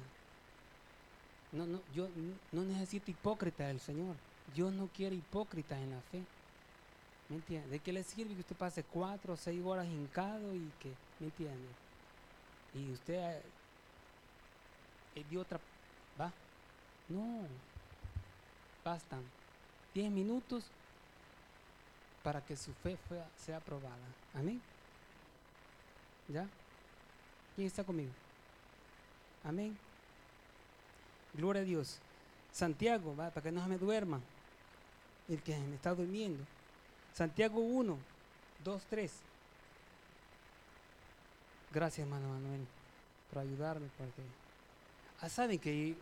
No, 1.52 1.66
no, 1.66 1.80
yo 1.94 2.08
no 2.50 2.62
necesito 2.62 3.10
hipócrita 3.10 3.66
del 3.66 3.78
Señor. 3.78 4.16
Dios 4.54 4.72
no 4.72 4.88
quiere 4.88 5.16
hipócritas 5.16 5.78
en 5.78 5.90
la 5.90 6.00
fe. 6.00 6.22
¿Me 7.28 7.36
entiende? 7.36 7.68
¿De 7.68 7.78
qué 7.78 7.92
le 7.92 8.02
sirve 8.02 8.34
que 8.34 8.40
usted 8.40 8.56
pase 8.56 8.82
cuatro 8.82 9.34
o 9.34 9.36
seis 9.36 9.62
horas 9.64 9.86
hincado 9.86 10.54
y 10.54 10.70
que, 10.80 10.92
¿me 11.20 11.26
entiende? 11.26 11.68
Y 12.74 12.90
usted 12.92 13.42
eh, 15.14 15.24
dio 15.30 15.40
otra, 15.40 15.60
¿va? 16.20 16.32
No, 17.08 17.46
bastan 18.84 19.22
diez 19.94 20.10
minutos 20.10 20.64
para 22.22 22.40
que 22.40 22.56
su 22.56 22.72
fe 22.74 22.96
sea 23.36 23.58
aprobada. 23.58 23.96
Amén. 24.34 24.60
¿Ya? 26.28 26.46
¿Quién 27.54 27.66
está 27.66 27.84
conmigo? 27.84 28.12
Amén. 29.44 29.76
Gloria 31.34 31.62
a 31.62 31.64
Dios. 31.64 31.98
Santiago, 32.52 33.16
¿va? 33.16 33.30
para 33.30 33.42
que 33.42 33.52
no 33.52 33.62
se 33.62 33.68
me 33.68 33.78
duerma 33.78 34.20
el 35.28 35.42
que 35.42 35.56
me 35.56 35.76
está 35.76 35.94
durmiendo. 35.94 36.44
Santiago 37.14 37.60
1, 37.60 37.98
2, 38.64 38.82
3. 38.90 39.12
Gracias, 41.72 42.06
hermano 42.06 42.28
Manuel, 42.28 42.66
por 43.30 43.42
ayudarme. 43.42 43.88
Porque... 43.96 44.22
Ah, 45.20 45.28
saben 45.28 45.58
que 45.58 45.94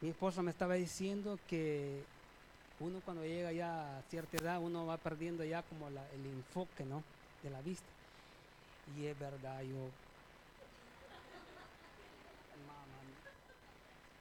mi 0.00 0.10
esposa 0.10 0.42
me 0.42 0.52
estaba 0.52 0.74
diciendo 0.74 1.38
que 1.48 2.02
uno 2.80 3.00
cuando 3.04 3.24
llega 3.24 3.50
ya 3.52 3.98
a 3.98 4.02
cierta 4.02 4.36
edad, 4.36 4.60
uno 4.60 4.86
va 4.86 4.96
perdiendo 4.96 5.44
ya 5.44 5.62
como 5.62 5.88
el 5.88 6.26
enfoque, 6.26 6.84
¿no? 6.84 7.02
De 7.42 7.50
la 7.50 7.60
vista. 7.62 7.88
Y 8.96 9.06
es 9.06 9.18
verdad, 9.18 9.62
yo... 9.62 9.90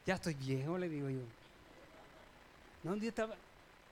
ya 0.07 0.15
estoy 0.15 0.33
viejo, 0.33 0.77
le 0.79 0.89
digo 0.89 1.09
yo. 1.09 1.19
No, 2.83 2.93
un 2.93 2.99
día 2.99 3.09
estaba, 3.09 3.35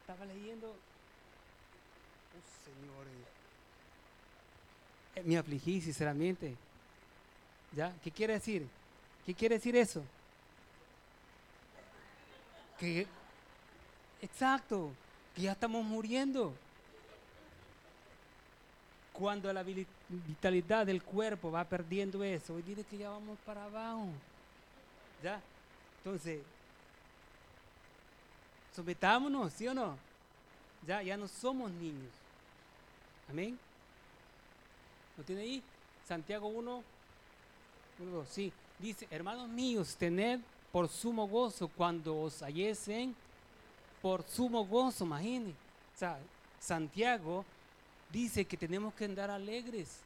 estaba 0.02 0.26
leyendo... 0.26 0.70
Oh, 0.70 2.42
señores. 2.66 3.14
Eh, 5.16 5.24
me 5.24 5.38
afligí, 5.38 5.82
sinceramente. 5.82 6.56
¿Ya? 7.76 7.94
¿Qué 8.04 8.10
quiere 8.10 8.34
decir? 8.34 8.68
¿Qué 9.26 9.36
quiere 9.36 9.56
decir 9.56 9.76
eso? 9.76 10.04
Que 12.80 13.06
Exacto, 14.22 14.92
que 15.36 15.44
ya 15.44 15.52
estamos 15.52 15.86
muriendo. 15.86 16.54
Cuando 19.14 19.52
la 19.54 19.64
vitalidad 19.64 20.86
del 20.86 21.04
cuerpo 21.04 21.52
va 21.52 21.64
perdiendo 21.64 22.24
eso, 22.24 22.56
hoy 22.56 22.64
dice 22.64 22.84
que 22.84 22.98
ya 22.98 23.10
vamos 23.10 23.38
para 23.46 23.66
abajo. 23.66 24.08
¿Ya? 25.22 25.40
Entonces, 26.06 26.44
sometámonos, 28.76 29.52
¿sí 29.54 29.68
o 29.68 29.74
no? 29.74 29.98
Ya, 30.86 31.02
ya 31.02 31.18
no 31.18 31.28
somos 31.28 31.72
niños. 31.72 32.12
Amén. 33.28 33.58
¿Lo 35.18 35.24
tiene 35.24 35.42
ahí? 35.42 35.64
Santiago 36.08 36.48
1, 36.48 36.84
1, 38.02 38.12
2, 38.12 38.30
sí. 38.30 38.54
Dice, 38.78 39.08
hermanos 39.10 39.50
míos, 39.50 39.96
tened 39.96 40.42
por 40.72 40.90
sumo 40.90 41.28
gozo 41.28 41.70
cuando 41.70 42.22
os 42.22 42.44
halléis 42.44 42.88
por 44.00 44.22
sumo 44.30 44.64
gozo, 44.64 45.06
imagine. 45.06 45.50
O 45.96 45.98
sea, 45.98 46.20
Santiago 46.60 47.44
dice 48.12 48.46
que 48.46 48.58
tenemos 48.58 48.94
que 48.94 49.06
andar 49.06 49.32
alegres. 49.32 50.02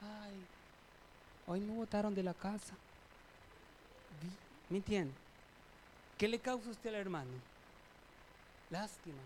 Ay, 0.00 0.32
hoy 1.46 1.60
me 1.60 1.72
botaron 1.72 2.12
de 2.12 2.24
la 2.24 2.34
casa. 2.34 2.74
¿Me 4.72 4.78
entiende? 4.78 5.12
¿Qué 6.16 6.26
le 6.26 6.38
causa 6.38 6.70
usted 6.70 6.88
al 6.88 6.94
hermano? 6.94 7.30
Lástima, 8.70 9.20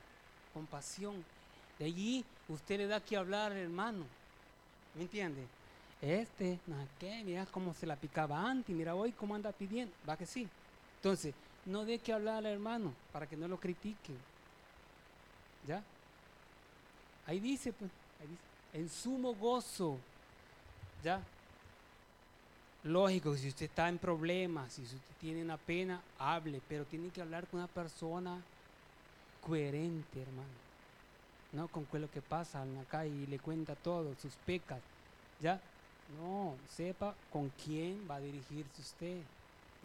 compasión. 0.52 1.24
De 1.78 1.84
allí 1.84 2.24
usted 2.48 2.78
le 2.78 2.88
da 2.88 2.98
que 2.98 3.16
hablar 3.16 3.52
al 3.52 3.58
hermano. 3.58 4.04
¿Me 4.96 5.02
entiende? 5.02 5.46
Este, 6.02 6.58
no 6.66 6.74
qué, 6.98 7.22
mira 7.22 7.46
cómo 7.46 7.72
se 7.74 7.86
la 7.86 7.94
picaba 7.94 8.42
antes, 8.42 8.74
mira 8.74 8.96
hoy 8.96 9.12
cómo 9.12 9.36
anda 9.36 9.52
pidiendo. 9.52 9.94
Va 10.08 10.16
que 10.16 10.26
sí. 10.26 10.48
Entonces, 10.96 11.32
no 11.64 11.84
de 11.84 12.00
que 12.00 12.12
hablar 12.12 12.38
al 12.38 12.46
hermano 12.46 12.92
para 13.12 13.28
que 13.28 13.36
no 13.36 13.46
lo 13.46 13.60
critiquen. 13.60 14.18
¿Ya? 15.64 15.80
Ahí 17.24 17.38
dice, 17.38 17.72
pues, 17.72 17.92
ahí 18.20 18.26
dice, 18.26 18.42
en 18.72 18.88
sumo 18.88 19.32
gozo. 19.32 19.96
¿Ya? 21.04 21.22
Lógico, 22.86 23.36
si 23.36 23.48
usted 23.48 23.66
está 23.66 23.88
en 23.88 23.98
problemas, 23.98 24.74
si 24.74 24.82
usted 24.82 24.98
tiene 25.20 25.42
una 25.42 25.56
pena, 25.56 26.00
hable, 26.20 26.62
pero 26.68 26.84
tiene 26.84 27.08
que 27.10 27.20
hablar 27.20 27.44
con 27.48 27.58
una 27.58 27.66
persona 27.66 28.40
coherente, 29.44 30.22
hermano. 30.22 30.66
No 31.52 31.66
con 31.66 31.86
lo 32.00 32.08
que 32.08 32.22
pasa 32.22 32.64
calle 32.88 33.10
y 33.10 33.26
le 33.26 33.40
cuenta 33.40 33.74
todo, 33.74 34.14
sus 34.22 34.34
pecas. 34.46 34.80
¿Ya? 35.40 35.60
No, 36.20 36.54
sepa 36.68 37.16
con 37.32 37.50
quién 37.64 38.06
va 38.08 38.16
a 38.16 38.20
dirigirse 38.20 38.80
usted. 38.80 39.20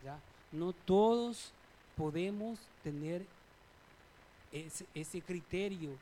¿Ya? 0.04 0.20
No 0.52 0.72
todos 0.72 1.54
podemos 1.98 2.60
tener 2.84 3.26
ese, 4.52 4.86
ese 4.94 5.22
criterio, 5.22 5.98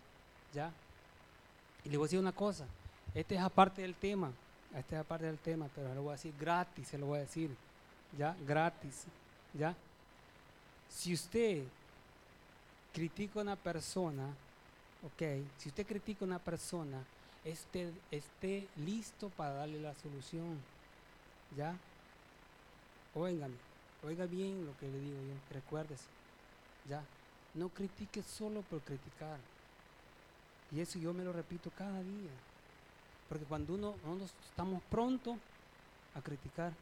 ¿ya? 0.53 0.73
Y 1.85 1.89
le 1.89 1.97
voy 1.97 2.05
a 2.05 2.07
decir 2.07 2.19
una 2.19 2.33
cosa, 2.33 2.65
este 3.13 3.35
es 3.35 3.41
aparte 3.41 3.83
del 3.83 3.95
tema, 3.95 4.31
este 4.75 4.95
es 4.95 5.01
aparte 5.01 5.25
del 5.25 5.39
tema, 5.39 5.67
pero 5.73 5.93
lo 5.93 6.03
voy 6.03 6.09
a 6.09 6.15
decir 6.15 6.33
gratis, 6.39 6.87
se 6.87 6.97
lo 6.97 7.07
voy 7.07 7.17
a 7.17 7.21
decir, 7.21 7.55
¿ya? 8.17 8.35
Gratis, 8.45 9.05
¿ya? 9.53 9.75
Si 10.89 11.13
usted 11.13 11.63
critica 12.93 13.39
a 13.39 13.43
una 13.43 13.55
persona, 13.55 14.27
ok, 15.03 15.43
si 15.57 15.69
usted 15.69 15.85
critica 15.85 16.23
a 16.23 16.27
una 16.27 16.39
persona, 16.39 17.03
esté, 17.43 17.91
esté 18.11 18.67
listo 18.77 19.29
para 19.29 19.53
darle 19.53 19.81
la 19.81 19.93
solución, 19.95 20.59
¿ya? 21.57 21.75
Óigame, 23.15 23.55
oiga 24.03 24.25
bien 24.25 24.65
lo 24.65 24.77
que 24.77 24.87
le 24.87 24.99
digo 24.99 25.17
yo, 25.21 25.55
recuérdese, 25.55 26.05
¿ya? 26.87 27.03
No 27.55 27.69
critique 27.69 28.21
solo 28.21 28.61
por 28.61 28.81
criticar. 28.81 29.39
Y 30.71 30.81
eso 30.81 30.99
yo 30.99 31.13
me 31.13 31.23
lo 31.23 31.33
repito 31.33 31.71
cada 31.75 32.01
día. 32.03 32.29
Porque 33.29 33.45
cuando 33.45 33.75
uno, 33.75 33.95
uno 34.05 34.25
estamos 34.25 34.81
pronto 34.89 35.37
a 36.15 36.21
criticar, 36.21 36.73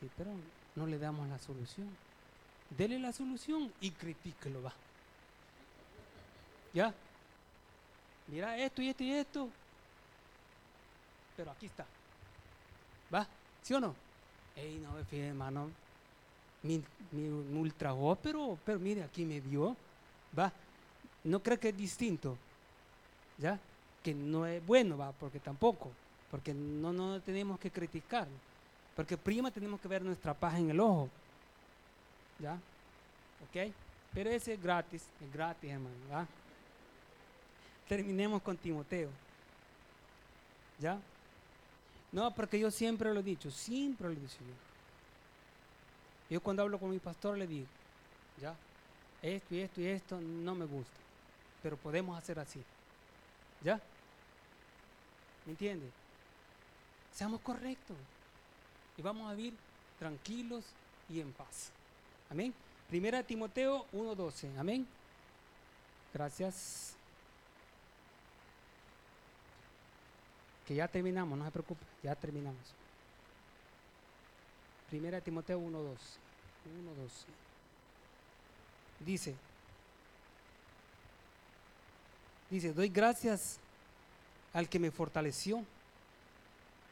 sí, 0.00 0.10
pero 0.16 0.30
no 0.74 0.86
le 0.86 0.98
damos 0.98 1.28
la 1.28 1.38
solución. 1.38 1.88
Dele 2.70 2.98
la 2.98 3.12
solución 3.12 3.70
y 3.82 3.90
critíquelo, 3.90 4.62
va. 4.62 4.72
¿Ya? 6.72 6.94
Mira 8.28 8.56
esto 8.56 8.80
y 8.80 8.88
esto 8.88 9.04
y 9.04 9.12
esto. 9.12 9.48
Pero 11.36 11.50
aquí 11.50 11.66
está. 11.66 11.84
¿Va? 13.14 13.26
¿Sí 13.62 13.74
o 13.74 13.80
no? 13.80 13.94
Ey, 14.56 14.78
no 14.78 14.92
me 14.92 15.04
fíjate, 15.04 15.28
hermano. 15.28 15.70
Me, 16.62 16.80
me, 17.10 17.28
me 17.28 17.60
ultrajó, 17.60 18.16
pero, 18.16 18.58
pero 18.64 18.78
mire, 18.78 19.02
aquí 19.02 19.26
me 19.26 19.40
dio. 19.42 19.76
¿Va? 20.38 20.50
¿No 21.24 21.42
cree 21.42 21.58
que 21.58 21.68
es 21.68 21.76
distinto? 21.76 22.38
¿Ya? 23.36 23.60
Que 24.02 24.14
no 24.14 24.46
es 24.46 24.64
bueno, 24.64 24.98
va, 24.98 25.12
porque 25.12 25.38
tampoco. 25.38 25.90
Porque 26.30 26.54
no, 26.54 26.92
no 26.92 27.20
tenemos 27.20 27.58
que 27.58 27.70
criticar. 27.70 28.26
Porque 28.96 29.16
prima 29.16 29.50
tenemos 29.50 29.80
que 29.80 29.88
ver 29.88 30.02
nuestra 30.02 30.34
paja 30.34 30.58
en 30.58 30.70
el 30.70 30.80
ojo. 30.80 31.08
¿Ya? 32.38 32.54
¿Ok? 32.54 33.72
Pero 34.12 34.30
ese 34.30 34.54
es 34.54 34.62
gratis, 34.62 35.02
es 35.20 35.32
gratis, 35.32 35.70
hermano. 35.70 35.94
¿va? 36.10 36.26
Terminemos 37.88 38.42
con 38.42 38.56
Timoteo. 38.56 39.08
¿Ya? 40.78 40.98
No, 42.10 42.30
porque 42.34 42.58
yo 42.58 42.70
siempre 42.70 43.12
lo 43.12 43.20
he 43.20 43.22
dicho, 43.22 43.50
siempre 43.50 44.08
lo 44.08 44.12
he 44.12 44.16
dicho 44.16 44.38
yo. 44.40 44.54
Yo 46.28 46.40
cuando 46.40 46.62
hablo 46.62 46.78
con 46.78 46.90
mi 46.90 46.98
pastor 46.98 47.38
le 47.38 47.46
digo, 47.46 47.66
ya, 48.40 48.54
esto 49.22 49.54
y 49.54 49.60
esto 49.60 49.80
y 49.80 49.86
esto 49.86 50.20
no 50.20 50.54
me 50.54 50.64
gusta, 50.64 50.98
pero 51.62 51.76
podemos 51.76 52.18
hacer 52.18 52.38
así. 52.38 52.62
¿Ya? 53.62 53.80
¿Me 55.44 55.52
entiende? 55.52 55.90
Seamos 57.12 57.40
correctos 57.40 57.96
y 58.96 59.02
vamos 59.02 59.30
a 59.30 59.34
vivir 59.34 59.54
tranquilos 59.98 60.64
y 61.08 61.20
en 61.20 61.32
paz. 61.32 61.70
Amén. 62.30 62.54
Primera 62.88 63.22
Timoteo 63.22 63.86
1.12. 63.92 64.58
Amén. 64.58 64.86
Gracias. 66.12 66.94
Que 70.66 70.74
ya 70.76 70.86
terminamos, 70.86 71.36
no 71.38 71.44
se 71.44 71.50
preocupe, 71.50 71.84
ya 72.02 72.14
terminamos. 72.14 72.62
Primera 74.88 75.20
Timoteo 75.20 75.58
1.2. 75.58 75.70
1, 75.70 76.94
12. 77.02 77.26
Dice, 79.00 79.34
dice, 82.48 82.72
doy 82.72 82.88
gracias 82.88 83.58
al 84.52 84.68
que 84.68 84.78
me 84.78 84.90
fortaleció, 84.90 85.64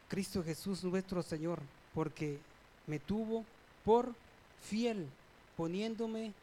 Cristo 0.07 0.43
Jesús 0.43 0.83
nuestro 0.83 1.21
Señor, 1.23 1.61
porque 1.93 2.39
me 2.87 2.99
tuvo 2.99 3.45
por 3.85 4.13
fiel, 4.61 5.07
poniéndome 5.55 6.33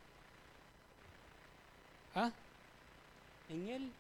¿ah? 2.14 2.30
en 3.48 3.68
Él. 3.68 3.92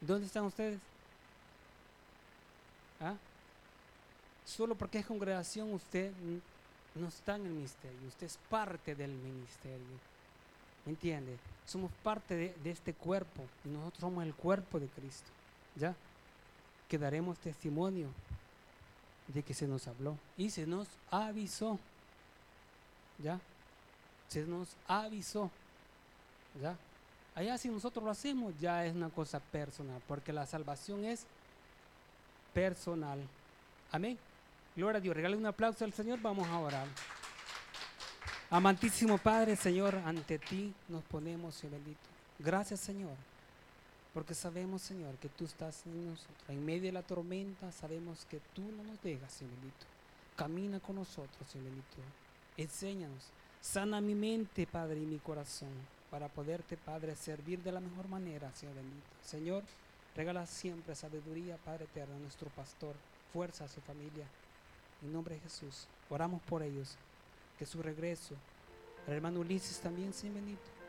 ¿Dónde 0.00 0.26
están 0.26 0.44
ustedes? 0.44 0.80
¿Ah? 3.00 3.14
Solo 4.44 4.74
porque 4.74 4.98
es 4.98 5.06
congregación 5.06 5.72
usted 5.72 6.12
no 6.94 7.08
está 7.08 7.36
en 7.36 7.46
el 7.46 7.52
ministerio, 7.52 8.08
usted 8.08 8.26
es 8.26 8.38
parte 8.48 8.94
del 8.94 9.12
ministerio. 9.12 10.12
¿Me 10.84 10.90
entiende? 10.90 11.38
Somos 11.64 11.92
parte 12.02 12.34
de, 12.34 12.54
de 12.64 12.70
este 12.70 12.92
cuerpo 12.92 13.44
y 13.64 13.68
nosotros 13.68 14.00
somos 14.00 14.24
el 14.24 14.34
cuerpo 14.34 14.80
de 14.80 14.88
Cristo. 14.88 15.30
¿Ya? 15.76 15.94
Que 16.88 16.98
daremos 16.98 17.38
testimonio 17.38 18.08
de 19.28 19.42
que 19.42 19.54
se 19.54 19.66
nos 19.66 19.86
habló 19.86 20.18
y 20.36 20.50
se 20.50 20.66
nos 20.66 20.88
avisó. 21.10 21.78
¿Ya? 23.18 23.40
Se 24.28 24.42
nos 24.42 24.76
avisó. 24.86 25.50
¿Ya? 26.60 26.76
Allá 27.34 27.56
si 27.56 27.68
nosotros 27.68 28.04
lo 28.04 28.10
hacemos 28.10 28.52
ya 28.60 28.84
es 28.84 28.94
una 28.94 29.08
cosa 29.08 29.40
personal, 29.40 30.02
porque 30.06 30.32
la 30.32 30.46
salvación 30.46 31.04
es 31.04 31.24
personal. 32.52 33.20
Amén. 33.90 34.18
Gloria 34.76 34.98
a 34.98 35.00
Dios. 35.00 35.16
Regale 35.16 35.36
un 35.36 35.46
aplauso 35.46 35.84
al 35.84 35.92
Señor. 35.92 36.20
Vamos 36.20 36.46
a 36.48 36.58
orar. 36.58 36.86
Amantísimo 38.50 39.16
Padre, 39.16 39.56
Señor, 39.56 39.94
ante 40.04 40.38
ti 40.38 40.74
nos 40.88 41.02
ponemos, 41.04 41.62
bendito. 41.62 42.00
Gracias, 42.38 42.80
Señor, 42.80 43.14
porque 44.12 44.34
sabemos, 44.34 44.82
Señor, 44.82 45.16
que 45.16 45.28
tú 45.28 45.44
estás 45.44 45.86
en 45.86 46.10
nosotros. 46.10 46.36
En 46.48 46.64
medio 46.64 46.82
de 46.82 46.92
la 46.92 47.02
tormenta, 47.02 47.72
sabemos 47.72 48.26
que 48.26 48.40
tú 48.54 48.62
no 48.62 48.82
nos 48.82 49.02
dejas, 49.02 49.32
Señor 49.32 49.54
bendito. 49.54 49.86
Camina 50.36 50.80
con 50.80 50.96
nosotros, 50.96 51.48
Señor 51.48 51.66
bendito. 51.66 51.96
Enséñanos. 52.56 53.30
Sana 53.60 54.00
mi 54.00 54.14
mente, 54.14 54.66
Padre, 54.66 55.00
y 55.00 55.06
mi 55.06 55.18
corazón, 55.18 55.70
para 56.10 56.28
poderte, 56.28 56.76
Padre, 56.76 57.16
servir 57.16 57.62
de 57.62 57.72
la 57.72 57.80
mejor 57.80 58.08
manera, 58.08 58.52
Señor 58.54 58.74
bendito. 58.74 59.06
Señor, 59.24 59.62
regala 60.14 60.46
siempre 60.46 60.94
sabiduría, 60.94 61.56
Padre 61.58 61.84
eterno, 61.84 62.16
a 62.16 62.18
nuestro 62.18 62.50
pastor, 62.50 62.94
fuerza 63.32 63.64
a 63.64 63.68
su 63.68 63.80
familia. 63.80 64.26
En 65.00 65.12
nombre 65.12 65.36
de 65.36 65.40
Jesús, 65.40 65.86
oramos 66.10 66.42
por 66.42 66.62
ellos 66.62 66.96
que 67.58 67.64
su 67.64 67.82
regreso. 67.82 68.34
El 69.06 69.14
hermano 69.14 69.40
Ulises 69.40 69.80
también, 69.80 70.12
Señor 70.12 70.34
bendito. 70.36 70.81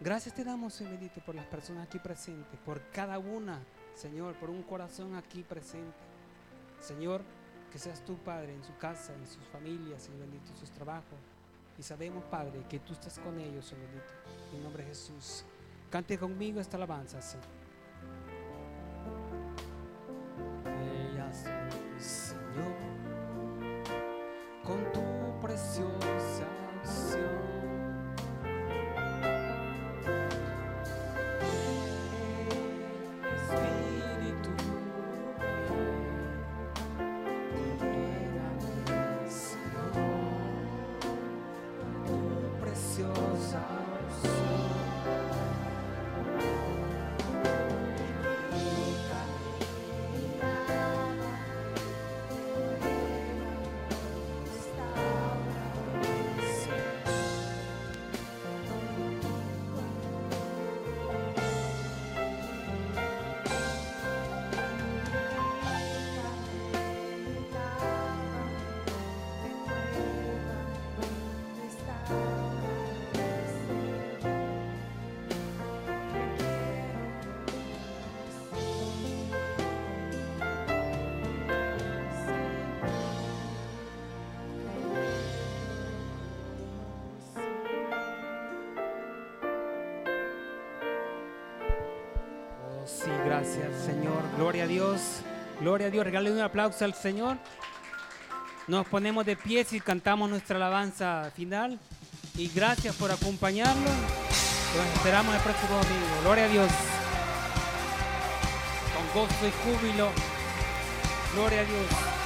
Gracias 0.00 0.32
te 0.32 0.44
damos, 0.44 0.74
Señor 0.74 0.92
bendito, 0.92 1.20
por 1.20 1.34
las 1.34 1.46
personas 1.46 1.86
aquí 1.86 1.98
presentes, 1.98 2.58
por 2.64 2.80
cada 2.92 3.18
una, 3.18 3.58
Señor, 3.94 4.34
por 4.36 4.48
un 4.48 4.62
corazón 4.62 5.16
aquí 5.16 5.42
presente. 5.42 5.98
Señor, 6.80 7.22
que 7.72 7.80
seas 7.80 8.04
tú, 8.04 8.16
Padre, 8.18 8.54
en 8.54 8.62
su 8.62 8.76
casa, 8.76 9.12
en 9.12 9.26
sus 9.26 9.42
familias, 9.48 10.04
Señor 10.04 10.20
bendito, 10.20 10.52
en 10.52 10.56
sus 10.56 10.70
trabajos. 10.70 11.18
Y 11.76 11.82
sabemos, 11.82 12.22
Padre, 12.30 12.62
que 12.68 12.78
tú 12.78 12.92
estás 12.92 13.18
con 13.18 13.40
ellos, 13.40 13.66
Señor 13.66 13.86
bendito. 13.86 14.12
En 14.54 14.62
nombre 14.62 14.84
de 14.84 14.90
Jesús. 14.90 15.44
Cante 15.90 16.16
conmigo 16.16 16.60
esta 16.60 16.76
alabanza, 16.76 17.20
Señor. 17.20 17.57
Gracias, 93.38 93.84
Señor. 93.84 94.22
Gloria 94.36 94.64
a 94.64 94.66
Dios. 94.66 95.00
Gloria 95.60 95.86
a 95.86 95.90
Dios. 95.90 96.04
Regale 96.04 96.32
un 96.32 96.40
aplauso 96.40 96.84
al 96.84 96.94
Señor. 96.94 97.36
Nos 98.66 98.86
ponemos 98.86 99.24
de 99.24 99.36
pie 99.36 99.64
y 99.70 99.80
cantamos 99.80 100.28
nuestra 100.28 100.56
alabanza 100.56 101.30
final. 101.34 101.78
Y 102.36 102.48
gracias 102.48 102.96
por 102.96 103.10
acompañarnos. 103.10 103.92
Los 104.76 104.86
esperamos 104.94 105.34
el 105.34 105.40
próximo 105.40 105.68
domingo. 105.70 106.20
Gloria 106.22 106.44
a 106.44 106.48
Dios. 106.48 106.70
Con 108.94 109.22
gozo 109.22 109.46
y 109.46 109.52
júbilo. 109.62 110.08
Gloria 111.34 111.60
a 111.60 111.64
Dios. 111.64 112.17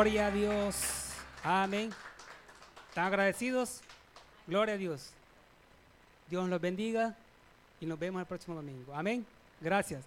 Gloria 0.00 0.28
a 0.28 0.30
Dios. 0.30 0.76
Amén. 1.44 1.90
¿Están 2.88 3.04
agradecidos? 3.04 3.82
Gloria 4.46 4.72
a 4.72 4.78
Dios. 4.78 5.10
Dios 6.30 6.48
los 6.48 6.58
bendiga 6.58 7.14
y 7.82 7.84
nos 7.84 7.98
vemos 7.98 8.18
el 8.20 8.26
próximo 8.26 8.56
domingo. 8.56 8.94
Amén. 8.94 9.26
Gracias. 9.60 9.98